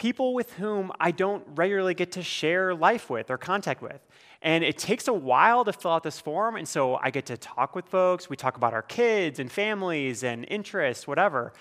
people 0.00 0.32
with 0.32 0.54
whom 0.54 0.90
I 0.98 1.10
don't 1.10 1.44
regularly 1.54 1.92
get 1.92 2.12
to 2.12 2.22
share 2.22 2.74
life 2.74 3.10
with 3.10 3.30
or 3.30 3.36
contact 3.36 3.82
with. 3.82 4.00
And 4.40 4.64
it 4.64 4.78
takes 4.78 5.08
a 5.08 5.12
while 5.12 5.62
to 5.66 5.74
fill 5.74 5.90
out 5.90 6.02
this 6.02 6.18
form. 6.18 6.56
And 6.56 6.66
so 6.66 6.98
I 7.02 7.10
get 7.10 7.26
to 7.26 7.36
talk 7.36 7.74
with 7.74 7.86
folks. 7.86 8.30
We 8.30 8.34
talk 8.34 8.56
about 8.56 8.72
our 8.72 8.80
kids 8.80 9.38
and 9.38 9.52
families 9.52 10.24
and 10.24 10.46
interests, 10.48 11.06
whatever. 11.06 11.52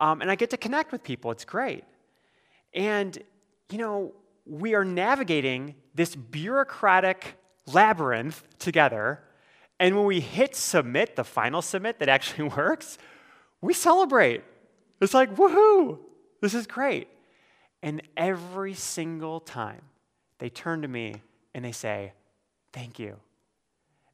Um, 0.00 0.22
and 0.22 0.28
I 0.28 0.34
get 0.34 0.50
to 0.50 0.56
connect 0.56 0.90
with 0.90 1.04
people. 1.04 1.30
It's 1.30 1.44
great. 1.44 1.84
And, 2.74 3.16
you 3.70 3.78
know, 3.78 4.12
we 4.44 4.74
are 4.74 4.84
navigating 4.84 5.76
this 5.94 6.16
bureaucratic 6.16 7.36
labyrinth 7.66 8.42
together. 8.58 9.22
And 9.80 9.96
when 9.96 10.06
we 10.06 10.20
hit 10.20 10.54
submit, 10.54 11.16
the 11.16 11.24
final 11.24 11.62
submit 11.62 11.98
that 11.98 12.08
actually 12.08 12.48
works, 12.56 12.98
we 13.60 13.74
celebrate. 13.74 14.42
It's 15.00 15.14
like, 15.14 15.34
woohoo, 15.34 15.98
this 16.40 16.54
is 16.54 16.66
great. 16.66 17.08
And 17.82 18.02
every 18.16 18.74
single 18.74 19.40
time 19.40 19.82
they 20.38 20.48
turn 20.48 20.82
to 20.82 20.88
me 20.88 21.16
and 21.54 21.64
they 21.64 21.72
say, 21.72 22.12
Thank 22.72 22.98
you. 22.98 23.10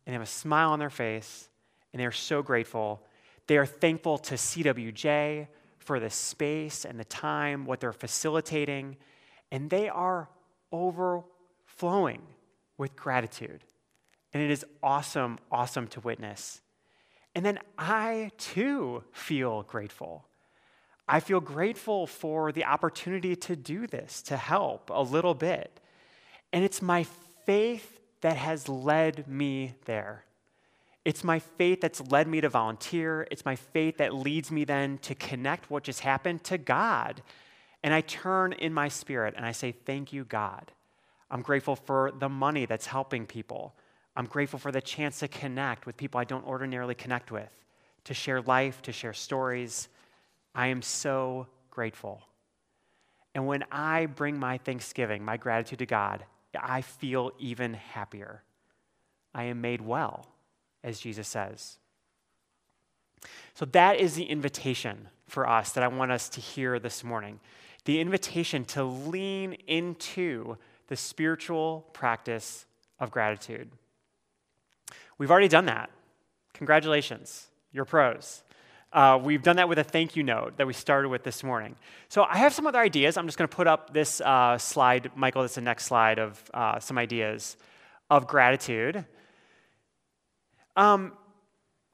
And 0.04 0.08
they 0.08 0.12
have 0.12 0.22
a 0.22 0.26
smile 0.26 0.72
on 0.72 0.78
their 0.78 0.90
face 0.90 1.48
and 1.92 2.00
they 2.00 2.06
are 2.06 2.12
so 2.12 2.42
grateful. 2.42 3.02
They 3.46 3.56
are 3.56 3.66
thankful 3.66 4.18
to 4.18 4.34
CWJ 4.34 5.48
for 5.78 5.98
the 5.98 6.10
space 6.10 6.84
and 6.84 7.00
the 7.00 7.04
time, 7.04 7.64
what 7.64 7.80
they're 7.80 7.92
facilitating, 7.92 8.96
and 9.50 9.70
they 9.70 9.88
are 9.88 10.28
overflowing 10.70 12.22
with 12.76 12.94
gratitude. 12.94 13.64
And 14.32 14.42
it 14.42 14.50
is 14.50 14.64
awesome, 14.82 15.38
awesome 15.50 15.88
to 15.88 16.00
witness. 16.00 16.60
And 17.34 17.44
then 17.44 17.58
I 17.78 18.30
too 18.38 19.04
feel 19.12 19.62
grateful. 19.62 20.24
I 21.08 21.20
feel 21.20 21.40
grateful 21.40 22.06
for 22.06 22.52
the 22.52 22.64
opportunity 22.64 23.34
to 23.34 23.56
do 23.56 23.86
this, 23.86 24.22
to 24.22 24.36
help 24.36 24.90
a 24.92 25.02
little 25.02 25.34
bit. 25.34 25.80
And 26.52 26.64
it's 26.64 26.80
my 26.80 27.04
faith 27.44 27.98
that 28.20 28.36
has 28.36 28.68
led 28.68 29.26
me 29.26 29.74
there. 29.86 30.24
It's 31.04 31.24
my 31.24 31.38
faith 31.38 31.80
that's 31.80 32.00
led 32.10 32.28
me 32.28 32.40
to 32.40 32.48
volunteer. 32.48 33.26
It's 33.30 33.44
my 33.44 33.56
faith 33.56 33.96
that 33.98 34.14
leads 34.14 34.50
me 34.50 34.64
then 34.64 34.98
to 34.98 35.14
connect 35.14 35.70
what 35.70 35.82
just 35.82 36.00
happened 36.00 36.44
to 36.44 36.58
God. 36.58 37.22
And 37.82 37.94
I 37.94 38.02
turn 38.02 38.52
in 38.52 38.74
my 38.74 38.88
spirit 38.88 39.34
and 39.36 39.46
I 39.46 39.52
say, 39.52 39.72
Thank 39.72 40.12
you, 40.12 40.24
God. 40.24 40.72
I'm 41.30 41.42
grateful 41.42 41.76
for 41.76 42.12
the 42.16 42.28
money 42.28 42.66
that's 42.66 42.86
helping 42.86 43.26
people. 43.26 43.74
I'm 44.20 44.26
grateful 44.26 44.58
for 44.58 44.70
the 44.70 44.82
chance 44.82 45.20
to 45.20 45.28
connect 45.28 45.86
with 45.86 45.96
people 45.96 46.20
I 46.20 46.24
don't 46.24 46.46
ordinarily 46.46 46.94
connect 46.94 47.30
with, 47.30 47.48
to 48.04 48.12
share 48.12 48.42
life, 48.42 48.82
to 48.82 48.92
share 48.92 49.14
stories. 49.14 49.88
I 50.54 50.66
am 50.66 50.82
so 50.82 51.46
grateful. 51.70 52.20
And 53.34 53.46
when 53.46 53.64
I 53.72 54.04
bring 54.04 54.38
my 54.38 54.58
thanksgiving, 54.58 55.24
my 55.24 55.38
gratitude 55.38 55.78
to 55.78 55.86
God, 55.86 56.26
I 56.54 56.82
feel 56.82 57.30
even 57.38 57.72
happier. 57.72 58.42
I 59.34 59.44
am 59.44 59.62
made 59.62 59.80
well, 59.80 60.26
as 60.84 61.00
Jesus 61.00 61.26
says. 61.26 61.78
So 63.54 63.64
that 63.64 64.00
is 64.00 64.16
the 64.16 64.24
invitation 64.24 65.08
for 65.28 65.48
us 65.48 65.72
that 65.72 65.82
I 65.82 65.88
want 65.88 66.12
us 66.12 66.28
to 66.28 66.42
hear 66.42 66.78
this 66.78 67.02
morning. 67.02 67.40
The 67.86 68.00
invitation 68.00 68.66
to 68.66 68.84
lean 68.84 69.54
into 69.66 70.58
the 70.88 70.96
spiritual 70.96 71.86
practice 71.94 72.66
of 72.98 73.10
gratitude. 73.10 73.70
We've 75.20 75.30
already 75.30 75.48
done 75.48 75.66
that. 75.66 75.90
Congratulations, 76.54 77.48
you're 77.72 77.84
pros. 77.84 78.42
Uh, 78.90 79.20
we've 79.22 79.42
done 79.42 79.56
that 79.56 79.68
with 79.68 79.78
a 79.78 79.84
thank 79.84 80.16
you 80.16 80.22
note 80.22 80.56
that 80.56 80.66
we 80.66 80.72
started 80.72 81.10
with 81.10 81.24
this 81.24 81.44
morning. 81.44 81.76
So 82.08 82.24
I 82.24 82.38
have 82.38 82.54
some 82.54 82.66
other 82.66 82.78
ideas. 82.78 83.18
I'm 83.18 83.26
just 83.26 83.36
going 83.36 83.46
to 83.46 83.54
put 83.54 83.66
up 83.66 83.92
this 83.92 84.22
uh, 84.22 84.56
slide, 84.56 85.10
Michael, 85.14 85.42
that's 85.42 85.56
the 85.56 85.60
next 85.60 85.84
slide 85.84 86.18
of 86.18 86.42
uh, 86.54 86.80
some 86.80 86.96
ideas 86.96 87.58
of 88.08 88.26
gratitude. 88.26 89.04
Um, 90.74 91.12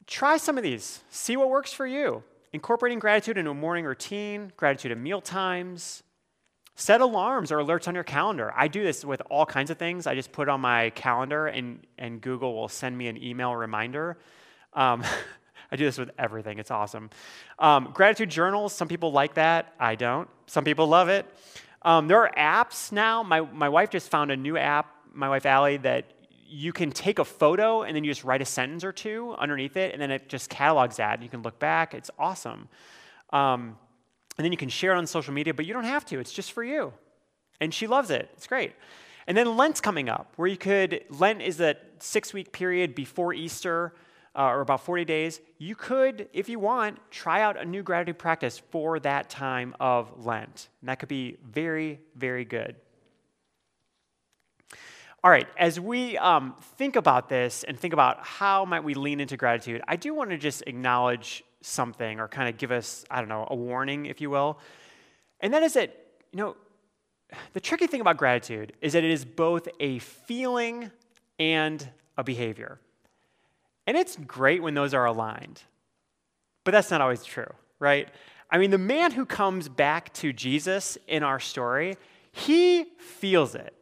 try 0.06 0.36
some 0.36 0.56
of 0.56 0.62
these. 0.62 1.00
See 1.10 1.36
what 1.36 1.50
works 1.50 1.72
for 1.72 1.84
you. 1.84 2.22
Incorporating 2.52 3.00
gratitude 3.00 3.38
into 3.38 3.50
a 3.50 3.54
morning 3.54 3.86
routine, 3.86 4.52
gratitude 4.56 4.92
at 4.92 4.98
meal 4.98 5.20
times, 5.20 6.04
Set 6.78 7.00
alarms 7.00 7.50
or 7.50 7.56
alerts 7.56 7.88
on 7.88 7.94
your 7.94 8.04
calendar. 8.04 8.52
I 8.54 8.68
do 8.68 8.84
this 8.84 9.02
with 9.02 9.22
all 9.30 9.46
kinds 9.46 9.70
of 9.70 9.78
things. 9.78 10.06
I 10.06 10.14
just 10.14 10.30
put 10.30 10.46
on 10.50 10.60
my 10.60 10.90
calendar, 10.90 11.46
and, 11.46 11.80
and 11.96 12.20
Google 12.20 12.54
will 12.54 12.68
send 12.68 12.96
me 12.96 13.08
an 13.08 13.16
email 13.22 13.56
reminder. 13.56 14.18
Um, 14.74 15.02
I 15.72 15.76
do 15.76 15.86
this 15.86 15.96
with 15.96 16.10
everything. 16.18 16.58
It's 16.58 16.70
awesome. 16.70 17.08
Um, 17.58 17.92
gratitude 17.94 18.28
journals, 18.28 18.74
some 18.74 18.88
people 18.88 19.10
like 19.10 19.34
that. 19.34 19.72
I 19.80 19.94
don't. 19.94 20.28
Some 20.46 20.64
people 20.64 20.86
love 20.86 21.08
it. 21.08 21.24
Um, 21.80 22.08
there 22.08 22.18
are 22.18 22.30
apps 22.36 22.92
now. 22.92 23.22
My, 23.22 23.40
my 23.40 23.70
wife 23.70 23.88
just 23.88 24.10
found 24.10 24.30
a 24.30 24.36
new 24.36 24.58
app, 24.58 24.94
my 25.14 25.30
wife 25.30 25.46
Allie, 25.46 25.78
that 25.78 26.12
you 26.46 26.74
can 26.74 26.90
take 26.90 27.18
a 27.18 27.24
photo 27.24 27.82
and 27.82 27.96
then 27.96 28.04
you 28.04 28.10
just 28.10 28.22
write 28.22 28.42
a 28.42 28.44
sentence 28.44 28.84
or 28.84 28.92
two 28.92 29.34
underneath 29.38 29.78
it, 29.78 29.94
and 29.94 30.02
then 30.02 30.10
it 30.10 30.28
just 30.28 30.50
catalogs 30.50 30.96
that. 30.96 31.14
And 31.14 31.22
you 31.22 31.30
can 31.30 31.40
look 31.40 31.58
back. 31.58 31.94
It's 31.94 32.10
awesome. 32.18 32.68
Um, 33.30 33.78
and 34.38 34.44
then 34.44 34.52
you 34.52 34.58
can 34.58 34.68
share 34.68 34.92
it 34.92 34.96
on 34.96 35.06
social 35.06 35.32
media, 35.32 35.54
but 35.54 35.66
you 35.66 35.72
don't 35.72 35.84
have 35.84 36.04
to. 36.06 36.18
It's 36.18 36.32
just 36.32 36.52
for 36.52 36.62
you. 36.62 36.92
And 37.60 37.72
she 37.72 37.86
loves 37.86 38.10
it. 38.10 38.28
It's 38.34 38.46
great. 38.46 38.72
And 39.26 39.36
then 39.36 39.56
Lent's 39.56 39.80
coming 39.80 40.08
up, 40.08 40.32
where 40.36 40.46
you 40.46 40.56
could, 40.56 41.04
Lent 41.10 41.42
is 41.42 41.60
a 41.60 41.76
six 41.98 42.32
week 42.32 42.52
period 42.52 42.94
before 42.94 43.32
Easter, 43.32 43.94
uh, 44.36 44.48
or 44.48 44.60
about 44.60 44.82
40 44.82 45.04
days. 45.04 45.40
You 45.58 45.74
could, 45.74 46.28
if 46.32 46.48
you 46.48 46.58
want, 46.58 46.98
try 47.10 47.40
out 47.40 47.58
a 47.58 47.64
new 47.64 47.82
gratitude 47.82 48.18
practice 48.18 48.58
for 48.70 49.00
that 49.00 49.30
time 49.30 49.74
of 49.80 50.24
Lent. 50.24 50.68
And 50.80 50.88
that 50.88 50.98
could 50.98 51.08
be 51.08 51.38
very, 51.42 52.00
very 52.14 52.44
good. 52.44 52.76
All 55.24 55.30
right, 55.30 55.48
as 55.58 55.80
we 55.80 56.16
um, 56.18 56.54
think 56.76 56.94
about 56.94 57.28
this 57.28 57.64
and 57.64 57.76
think 57.76 57.92
about 57.92 58.24
how 58.24 58.64
might 58.64 58.84
we 58.84 58.94
lean 58.94 59.18
into 59.18 59.36
gratitude, 59.36 59.82
I 59.88 59.96
do 59.96 60.14
want 60.14 60.30
to 60.30 60.38
just 60.38 60.62
acknowledge 60.66 61.42
something 61.66 62.20
or 62.20 62.28
kind 62.28 62.48
of 62.48 62.56
give 62.56 62.70
us, 62.70 63.04
I 63.10 63.20
don't 63.20 63.28
know, 63.28 63.46
a 63.50 63.54
warning, 63.54 64.06
if 64.06 64.20
you 64.20 64.30
will. 64.30 64.58
And 65.40 65.52
that 65.52 65.62
is 65.62 65.74
that, 65.74 65.94
you 66.32 66.38
know, 66.38 66.56
the 67.52 67.60
tricky 67.60 67.86
thing 67.86 68.00
about 68.00 68.16
gratitude 68.16 68.72
is 68.80 68.92
that 68.92 69.04
it 69.04 69.10
is 69.10 69.24
both 69.24 69.68
a 69.80 69.98
feeling 69.98 70.90
and 71.38 71.86
a 72.16 72.22
behavior. 72.24 72.78
And 73.86 73.96
it's 73.96 74.16
great 74.16 74.62
when 74.62 74.74
those 74.74 74.94
are 74.94 75.04
aligned, 75.04 75.62
but 76.64 76.70
that's 76.70 76.90
not 76.90 77.00
always 77.00 77.24
true, 77.24 77.52
right? 77.78 78.08
I 78.50 78.58
mean, 78.58 78.70
the 78.70 78.78
man 78.78 79.12
who 79.12 79.26
comes 79.26 79.68
back 79.68 80.12
to 80.14 80.32
Jesus 80.32 80.96
in 81.08 81.22
our 81.22 81.40
story, 81.40 81.96
he 82.32 82.84
feels 82.98 83.54
it. 83.54 83.74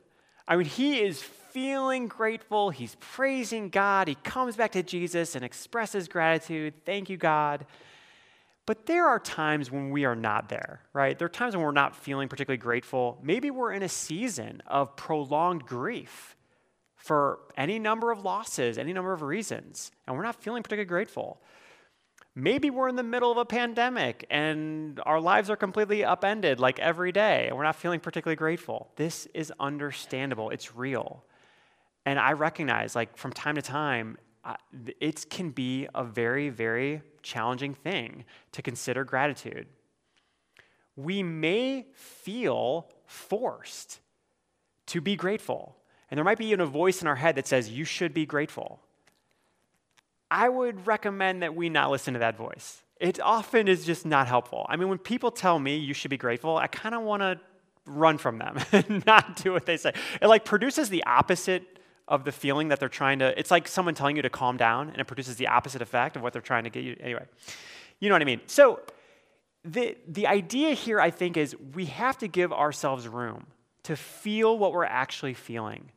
I 0.48 0.56
mean, 0.56 0.66
he 0.66 1.00
is 1.00 1.22
feeling 1.54 2.08
grateful. 2.08 2.70
He's 2.70 2.96
praising 2.98 3.68
God. 3.68 4.08
He 4.08 4.16
comes 4.16 4.56
back 4.56 4.72
to 4.72 4.82
Jesus 4.82 5.36
and 5.36 5.44
expresses 5.44 6.08
gratitude. 6.08 6.74
Thank 6.84 7.08
you, 7.08 7.16
God. 7.16 7.64
But 8.66 8.86
there 8.86 9.06
are 9.06 9.20
times 9.20 9.70
when 9.70 9.90
we 9.90 10.04
are 10.04 10.16
not 10.16 10.48
there, 10.48 10.80
right? 10.92 11.16
There 11.16 11.26
are 11.26 11.28
times 11.28 11.54
when 11.54 11.64
we're 11.64 11.70
not 11.70 11.94
feeling 11.94 12.28
particularly 12.28 12.58
grateful. 12.58 13.20
Maybe 13.22 13.52
we're 13.52 13.72
in 13.72 13.84
a 13.84 13.88
season 13.88 14.62
of 14.66 14.96
prolonged 14.96 15.64
grief 15.64 16.36
for 16.96 17.38
any 17.56 17.78
number 17.78 18.10
of 18.10 18.24
losses, 18.24 18.76
any 18.76 18.92
number 18.92 19.12
of 19.12 19.22
reasons, 19.22 19.92
and 20.08 20.16
we're 20.16 20.24
not 20.24 20.42
feeling 20.42 20.64
particularly 20.64 20.88
grateful. 20.88 21.40
Maybe 22.34 22.68
we're 22.68 22.88
in 22.88 22.96
the 22.96 23.04
middle 23.04 23.30
of 23.30 23.38
a 23.38 23.44
pandemic 23.44 24.26
and 24.28 24.98
our 25.06 25.20
lives 25.20 25.50
are 25.50 25.56
completely 25.56 26.02
upended 26.02 26.58
like 26.58 26.80
every 26.80 27.12
day 27.12 27.46
and 27.46 27.56
we're 27.56 27.62
not 27.62 27.76
feeling 27.76 28.00
particularly 28.00 28.34
grateful. 28.34 28.90
This 28.96 29.28
is 29.34 29.52
understandable, 29.60 30.50
it's 30.50 30.74
real. 30.74 31.22
And 32.06 32.18
I 32.18 32.32
recognize, 32.32 32.94
like, 32.94 33.16
from 33.16 33.32
time 33.32 33.54
to 33.54 33.62
time, 33.62 34.18
it 35.00 35.28
can 35.30 35.50
be 35.50 35.88
a 35.94 36.04
very, 36.04 36.50
very 36.50 37.02
challenging 37.22 37.74
thing 37.74 38.24
to 38.52 38.62
consider 38.62 39.04
gratitude. 39.04 39.66
We 40.96 41.22
may 41.22 41.86
feel 41.94 42.88
forced 43.06 44.00
to 44.86 45.00
be 45.00 45.16
grateful. 45.16 45.76
And 46.10 46.18
there 46.18 46.24
might 46.24 46.38
be 46.38 46.46
even 46.46 46.60
a 46.60 46.66
voice 46.66 47.00
in 47.00 47.08
our 47.08 47.16
head 47.16 47.36
that 47.36 47.46
says, 47.46 47.70
You 47.70 47.84
should 47.84 48.12
be 48.12 48.26
grateful. 48.26 48.80
I 50.30 50.48
would 50.48 50.86
recommend 50.86 51.42
that 51.42 51.54
we 51.54 51.68
not 51.68 51.90
listen 51.90 52.14
to 52.14 52.20
that 52.20 52.36
voice. 52.36 52.82
It 53.00 53.20
often 53.20 53.68
is 53.68 53.84
just 53.84 54.06
not 54.06 54.26
helpful. 54.26 54.66
I 54.68 54.76
mean, 54.76 54.88
when 54.88 54.98
people 54.98 55.30
tell 55.30 55.58
me 55.58 55.76
you 55.76 55.94
should 55.94 56.10
be 56.10 56.16
grateful, 56.16 56.56
I 56.56 56.66
kind 56.66 56.94
of 56.94 57.02
want 57.02 57.22
to 57.22 57.40
run 57.86 58.18
from 58.18 58.38
them 58.38 58.58
and 58.72 59.04
not 59.06 59.36
do 59.42 59.52
what 59.52 59.66
they 59.66 59.76
say. 59.76 59.92
It 60.20 60.26
like 60.26 60.44
produces 60.44 60.88
the 60.88 61.04
opposite 61.04 61.78
of 62.06 62.24
the 62.24 62.32
feeling 62.32 62.68
that 62.68 62.80
they're 62.80 62.88
trying 62.88 63.18
to 63.18 63.38
it's 63.38 63.50
like 63.50 63.66
someone 63.66 63.94
telling 63.94 64.16
you 64.16 64.22
to 64.22 64.30
calm 64.30 64.56
down 64.56 64.90
and 64.90 64.98
it 64.98 65.06
produces 65.06 65.36
the 65.36 65.48
opposite 65.48 65.80
effect 65.80 66.16
of 66.16 66.22
what 66.22 66.32
they're 66.32 66.42
trying 66.42 66.64
to 66.64 66.70
get 66.70 66.84
you 66.84 66.96
anyway. 67.00 67.24
You 68.00 68.08
know 68.08 68.14
what 68.14 68.22
I 68.22 68.26
mean? 68.26 68.40
So 68.46 68.80
the 69.64 69.96
the 70.06 70.26
idea 70.26 70.74
here 70.74 71.00
I 71.00 71.10
think 71.10 71.36
is 71.36 71.56
we 71.74 71.86
have 71.86 72.18
to 72.18 72.28
give 72.28 72.52
ourselves 72.52 73.08
room 73.08 73.46
to 73.84 73.96
feel 73.96 74.58
what 74.58 74.72
we're 74.72 74.84
actually 74.84 75.34
feeling 75.34 75.90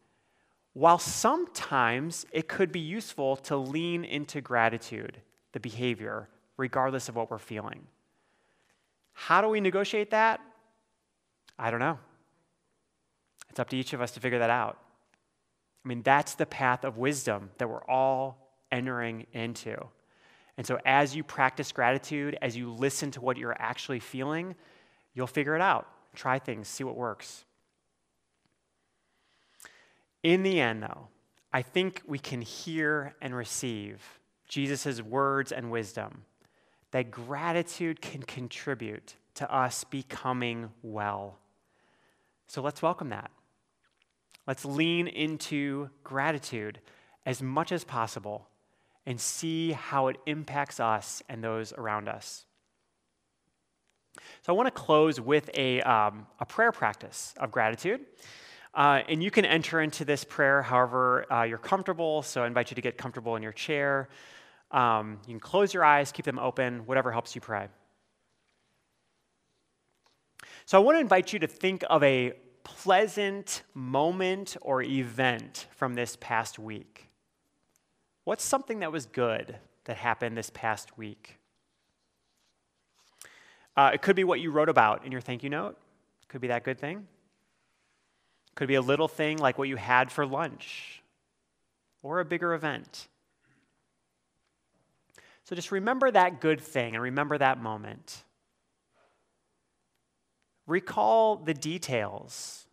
while 0.77 0.99
sometimes 0.99 2.27
it 2.31 2.47
could 2.47 2.71
be 2.71 2.79
useful 2.79 3.35
to 3.35 3.57
lean 3.57 4.05
into 4.05 4.41
gratitude, 4.41 5.19
the 5.53 5.59
behavior, 5.59 6.29
regardless 6.55 7.09
of 7.09 7.15
what 7.15 7.31
we're 7.31 7.39
feeling. 7.39 7.87
How 9.13 9.41
do 9.41 9.47
we 9.47 9.59
negotiate 9.59 10.11
that? 10.11 10.39
I 11.57 11.71
don't 11.71 11.79
know. 11.79 11.97
It's 13.49 13.59
up 13.59 13.69
to 13.69 13.75
each 13.75 13.93
of 13.93 14.01
us 14.01 14.11
to 14.11 14.19
figure 14.19 14.37
that 14.37 14.51
out. 14.51 14.77
I 15.83 15.87
mean, 15.87 16.01
that's 16.01 16.35
the 16.35 16.45
path 16.45 16.83
of 16.83 16.97
wisdom 16.97 17.51
that 17.57 17.69
we're 17.69 17.83
all 17.85 18.51
entering 18.71 19.25
into. 19.31 19.77
And 20.57 20.65
so, 20.65 20.79
as 20.85 21.15
you 21.15 21.23
practice 21.23 21.71
gratitude, 21.71 22.37
as 22.41 22.57
you 22.57 22.71
listen 22.71 23.11
to 23.11 23.21
what 23.21 23.37
you're 23.37 23.55
actually 23.59 23.99
feeling, 23.99 24.55
you'll 25.13 25.27
figure 25.27 25.55
it 25.55 25.61
out. 25.61 25.87
Try 26.15 26.39
things, 26.39 26.67
see 26.67 26.83
what 26.83 26.95
works. 26.95 27.45
In 30.23 30.43
the 30.43 30.59
end, 30.59 30.83
though, 30.83 31.07
I 31.53 31.61
think 31.61 32.01
we 32.05 32.19
can 32.19 32.41
hear 32.41 33.15
and 33.21 33.35
receive 33.35 34.19
Jesus' 34.47 35.01
words 35.01 35.51
and 35.51 35.71
wisdom 35.71 36.23
that 36.91 37.11
gratitude 37.11 38.01
can 38.01 38.23
contribute 38.23 39.15
to 39.35 39.53
us 39.53 39.83
becoming 39.83 40.71
well. 40.81 41.37
So 42.47 42.61
let's 42.61 42.81
welcome 42.81 43.09
that. 43.09 43.29
Let's 44.47 44.63
lean 44.63 45.07
into 45.07 45.89
gratitude 46.03 46.79
as 47.25 47.41
much 47.41 47.73
as 47.73 47.83
possible 47.83 48.47
and 49.05 49.19
see 49.19 49.73
how 49.73 50.07
it 50.07 50.15
impacts 50.25 50.79
us 50.79 51.21
and 51.27 51.43
those 51.43 51.73
around 51.73 52.07
us. 52.07 52.45
So 54.41 54.53
I 54.53 54.55
want 54.55 54.67
to 54.67 54.71
close 54.71 55.19
with 55.19 55.49
a, 55.53 55.81
um, 55.81 56.27
a 56.39 56.45
prayer 56.45 56.71
practice 56.71 57.33
of 57.37 57.51
gratitude. 57.51 58.01
Uh, 58.73 59.01
and 59.09 59.21
you 59.21 59.31
can 59.31 59.45
enter 59.45 59.81
into 59.81 60.05
this 60.05 60.23
prayer 60.23 60.61
however 60.61 61.31
uh, 61.31 61.43
you're 61.43 61.57
comfortable. 61.57 62.21
So 62.21 62.43
I 62.43 62.47
invite 62.47 62.71
you 62.71 62.75
to 62.75 62.81
get 62.81 62.97
comfortable 62.97 63.35
in 63.35 63.43
your 63.43 63.51
chair. 63.51 64.07
Um, 64.71 65.19
you 65.25 65.33
can 65.33 65.39
close 65.39 65.73
your 65.73 65.83
eyes, 65.83 66.11
keep 66.11 66.25
them 66.25 66.39
open, 66.39 66.85
whatever 66.85 67.11
helps 67.11 67.35
you 67.35 67.41
pray. 67.41 67.67
So 70.65 70.77
I 70.77 70.83
want 70.83 70.97
to 70.97 71.01
invite 71.01 71.33
you 71.33 71.39
to 71.39 71.47
think 71.47 71.83
of 71.89 72.03
a 72.03 72.33
pleasant 72.67 73.63
moment 73.73 74.57
or 74.61 74.81
event 74.81 75.67
from 75.71 75.93
this 75.93 76.17
past 76.19 76.59
week. 76.59 77.09
What's 78.25 78.43
something 78.43 78.79
that 78.79 78.91
was 78.91 79.05
good 79.05 79.55
that 79.85 79.95
happened 79.95 80.37
this 80.37 80.51
past 80.53 80.97
week? 80.97 81.39
Uh, 83.77 83.91
it 83.93 84.01
could 84.01 84.17
be 84.17 84.25
what 84.25 84.41
you 84.41 84.51
wrote 84.51 84.67
about 84.67 85.05
in 85.05 85.13
your 85.13 85.21
thank 85.21 85.43
you 85.43 85.49
note. 85.49 85.77
Could 86.27 86.41
be 86.41 86.49
that 86.49 86.65
good 86.65 86.77
thing. 86.77 87.07
Could 88.55 88.67
be 88.67 88.75
a 88.75 88.81
little 88.81 89.07
thing 89.07 89.37
like 89.37 89.57
what 89.57 89.69
you 89.69 89.77
had 89.77 90.11
for 90.11 90.25
lunch 90.25 91.01
or 92.03 92.19
a 92.19 92.25
bigger 92.25 92.53
event. 92.53 93.07
So 95.45 95.55
just 95.55 95.71
remember 95.71 96.11
that 96.11 96.41
good 96.41 96.59
thing 96.59 96.95
and 96.95 97.01
remember 97.01 97.37
that 97.37 97.61
moment. 97.61 98.25
Recall 100.67 101.37
the 101.37 101.53
details. 101.53 102.67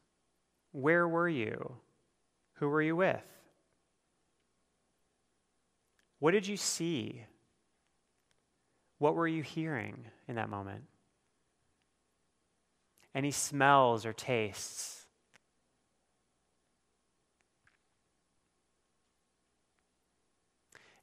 Where 0.72 1.08
were 1.08 1.28
you? 1.28 1.76
Who 2.54 2.68
were 2.68 2.82
you 2.82 2.96
with? 2.96 3.22
What 6.18 6.32
did 6.32 6.46
you 6.46 6.56
see? 6.56 7.24
What 8.98 9.14
were 9.14 9.28
you 9.28 9.42
hearing 9.42 10.04
in 10.28 10.34
that 10.36 10.50
moment? 10.50 10.84
Any 13.14 13.30
smells 13.30 14.04
or 14.04 14.12
tastes? 14.12 15.04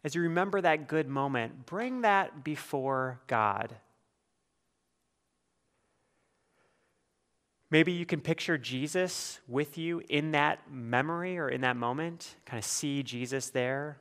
as 0.04 0.16
you 0.16 0.22
remember 0.22 0.62
that 0.62 0.88
good 0.88 1.08
moment, 1.08 1.66
bring 1.66 2.02
that 2.02 2.44
before 2.44 3.22
God. 3.28 3.76
Maybe 7.72 7.94
you 7.94 8.06
can 8.06 8.20
picture 8.20 8.58
Jesus 8.58 9.40
with 9.48 9.78
you 9.78 10.04
in 10.10 10.32
that 10.32 10.60
memory 10.70 11.38
or 11.38 11.48
in 11.48 11.62
that 11.62 11.78
moment, 11.78 12.36
kind 12.46 12.60
of 12.60 12.66
see 12.66 13.02
Jesus 13.02 13.50
there. 13.50 13.98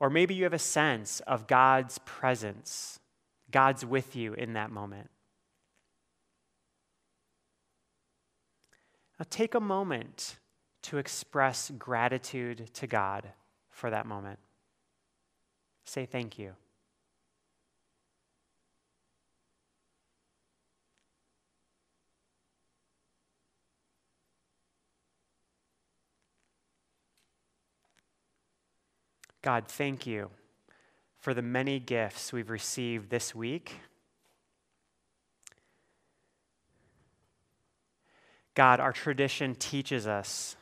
Or 0.00 0.08
maybe 0.08 0.34
you 0.34 0.44
have 0.44 0.54
a 0.54 0.58
sense 0.58 1.20
of 1.20 1.46
God's 1.46 1.98
presence, 1.98 2.98
God's 3.50 3.84
with 3.84 4.16
you 4.16 4.32
in 4.32 4.54
that 4.54 4.70
moment. 4.70 5.10
Now 9.18 9.26
take 9.28 9.54
a 9.54 9.60
moment 9.60 10.38
to 10.84 10.96
express 10.96 11.70
gratitude 11.78 12.70
to 12.72 12.86
God 12.86 13.28
for 13.68 13.90
that 13.90 14.06
moment. 14.06 14.38
Say 15.84 16.06
thank 16.06 16.38
you. 16.38 16.54
God, 29.42 29.68
thank 29.68 30.06
you 30.06 30.30
for 31.18 31.32
the 31.32 31.42
many 31.42 31.78
gifts 31.78 32.32
we've 32.32 32.50
received 32.50 33.10
this 33.10 33.34
week. 33.34 33.76
God, 38.54 38.80
our 38.80 38.92
tradition 38.92 39.54
teaches 39.54 40.06
us 40.06 40.56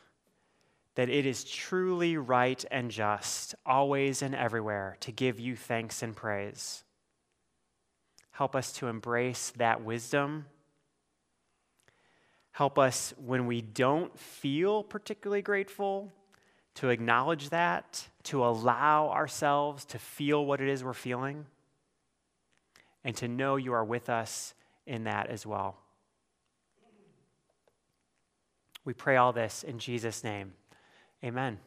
that 0.95 1.09
it 1.09 1.27
is 1.27 1.45
truly 1.45 2.17
right 2.17 2.65
and 2.71 2.91
just, 2.91 3.55
always 3.65 4.23
and 4.23 4.35
everywhere, 4.35 4.97
to 5.01 5.13
give 5.13 5.41
you 5.41 5.57
thanks 5.57 6.03
and 6.03 6.15
praise. 6.15 6.85
Help 8.31 8.55
us 8.55 8.73
to 8.75 8.87
embrace 8.87 9.53
that 9.57 9.83
wisdom. 9.83 10.47
Help 12.53 12.79
us 12.79 13.15
when 13.25 13.47
we 13.47 13.61
don't 13.61 14.17
feel 14.19 14.85
particularly 14.85 15.43
grateful 15.43 16.13
to 16.75 16.91
acknowledge 16.91 17.49
that, 17.51 18.09
to 18.29 18.45
allow 18.45 19.09
ourselves 19.11 19.85
to 19.87 19.99
feel 19.99 20.45
what 20.45 20.61
it 20.61 20.69
is 20.69 20.85
we're 20.85 20.93
feeling, 20.93 21.47
and 23.05 23.17
to 23.17 23.29
know 23.29 23.57
you 23.57 23.73
are 23.73 23.85
with 23.85 24.09
us 24.09 24.55
in 24.87 25.05
that 25.05 25.29
as 25.29 25.47
well. 25.47 25.77
We 28.85 28.95
pray 28.95 29.17
all 29.17 29.33
this 29.33 29.63
in 29.65 29.79
Jesus' 29.79 30.25
name. 30.25 30.53
Amen. 31.23 31.59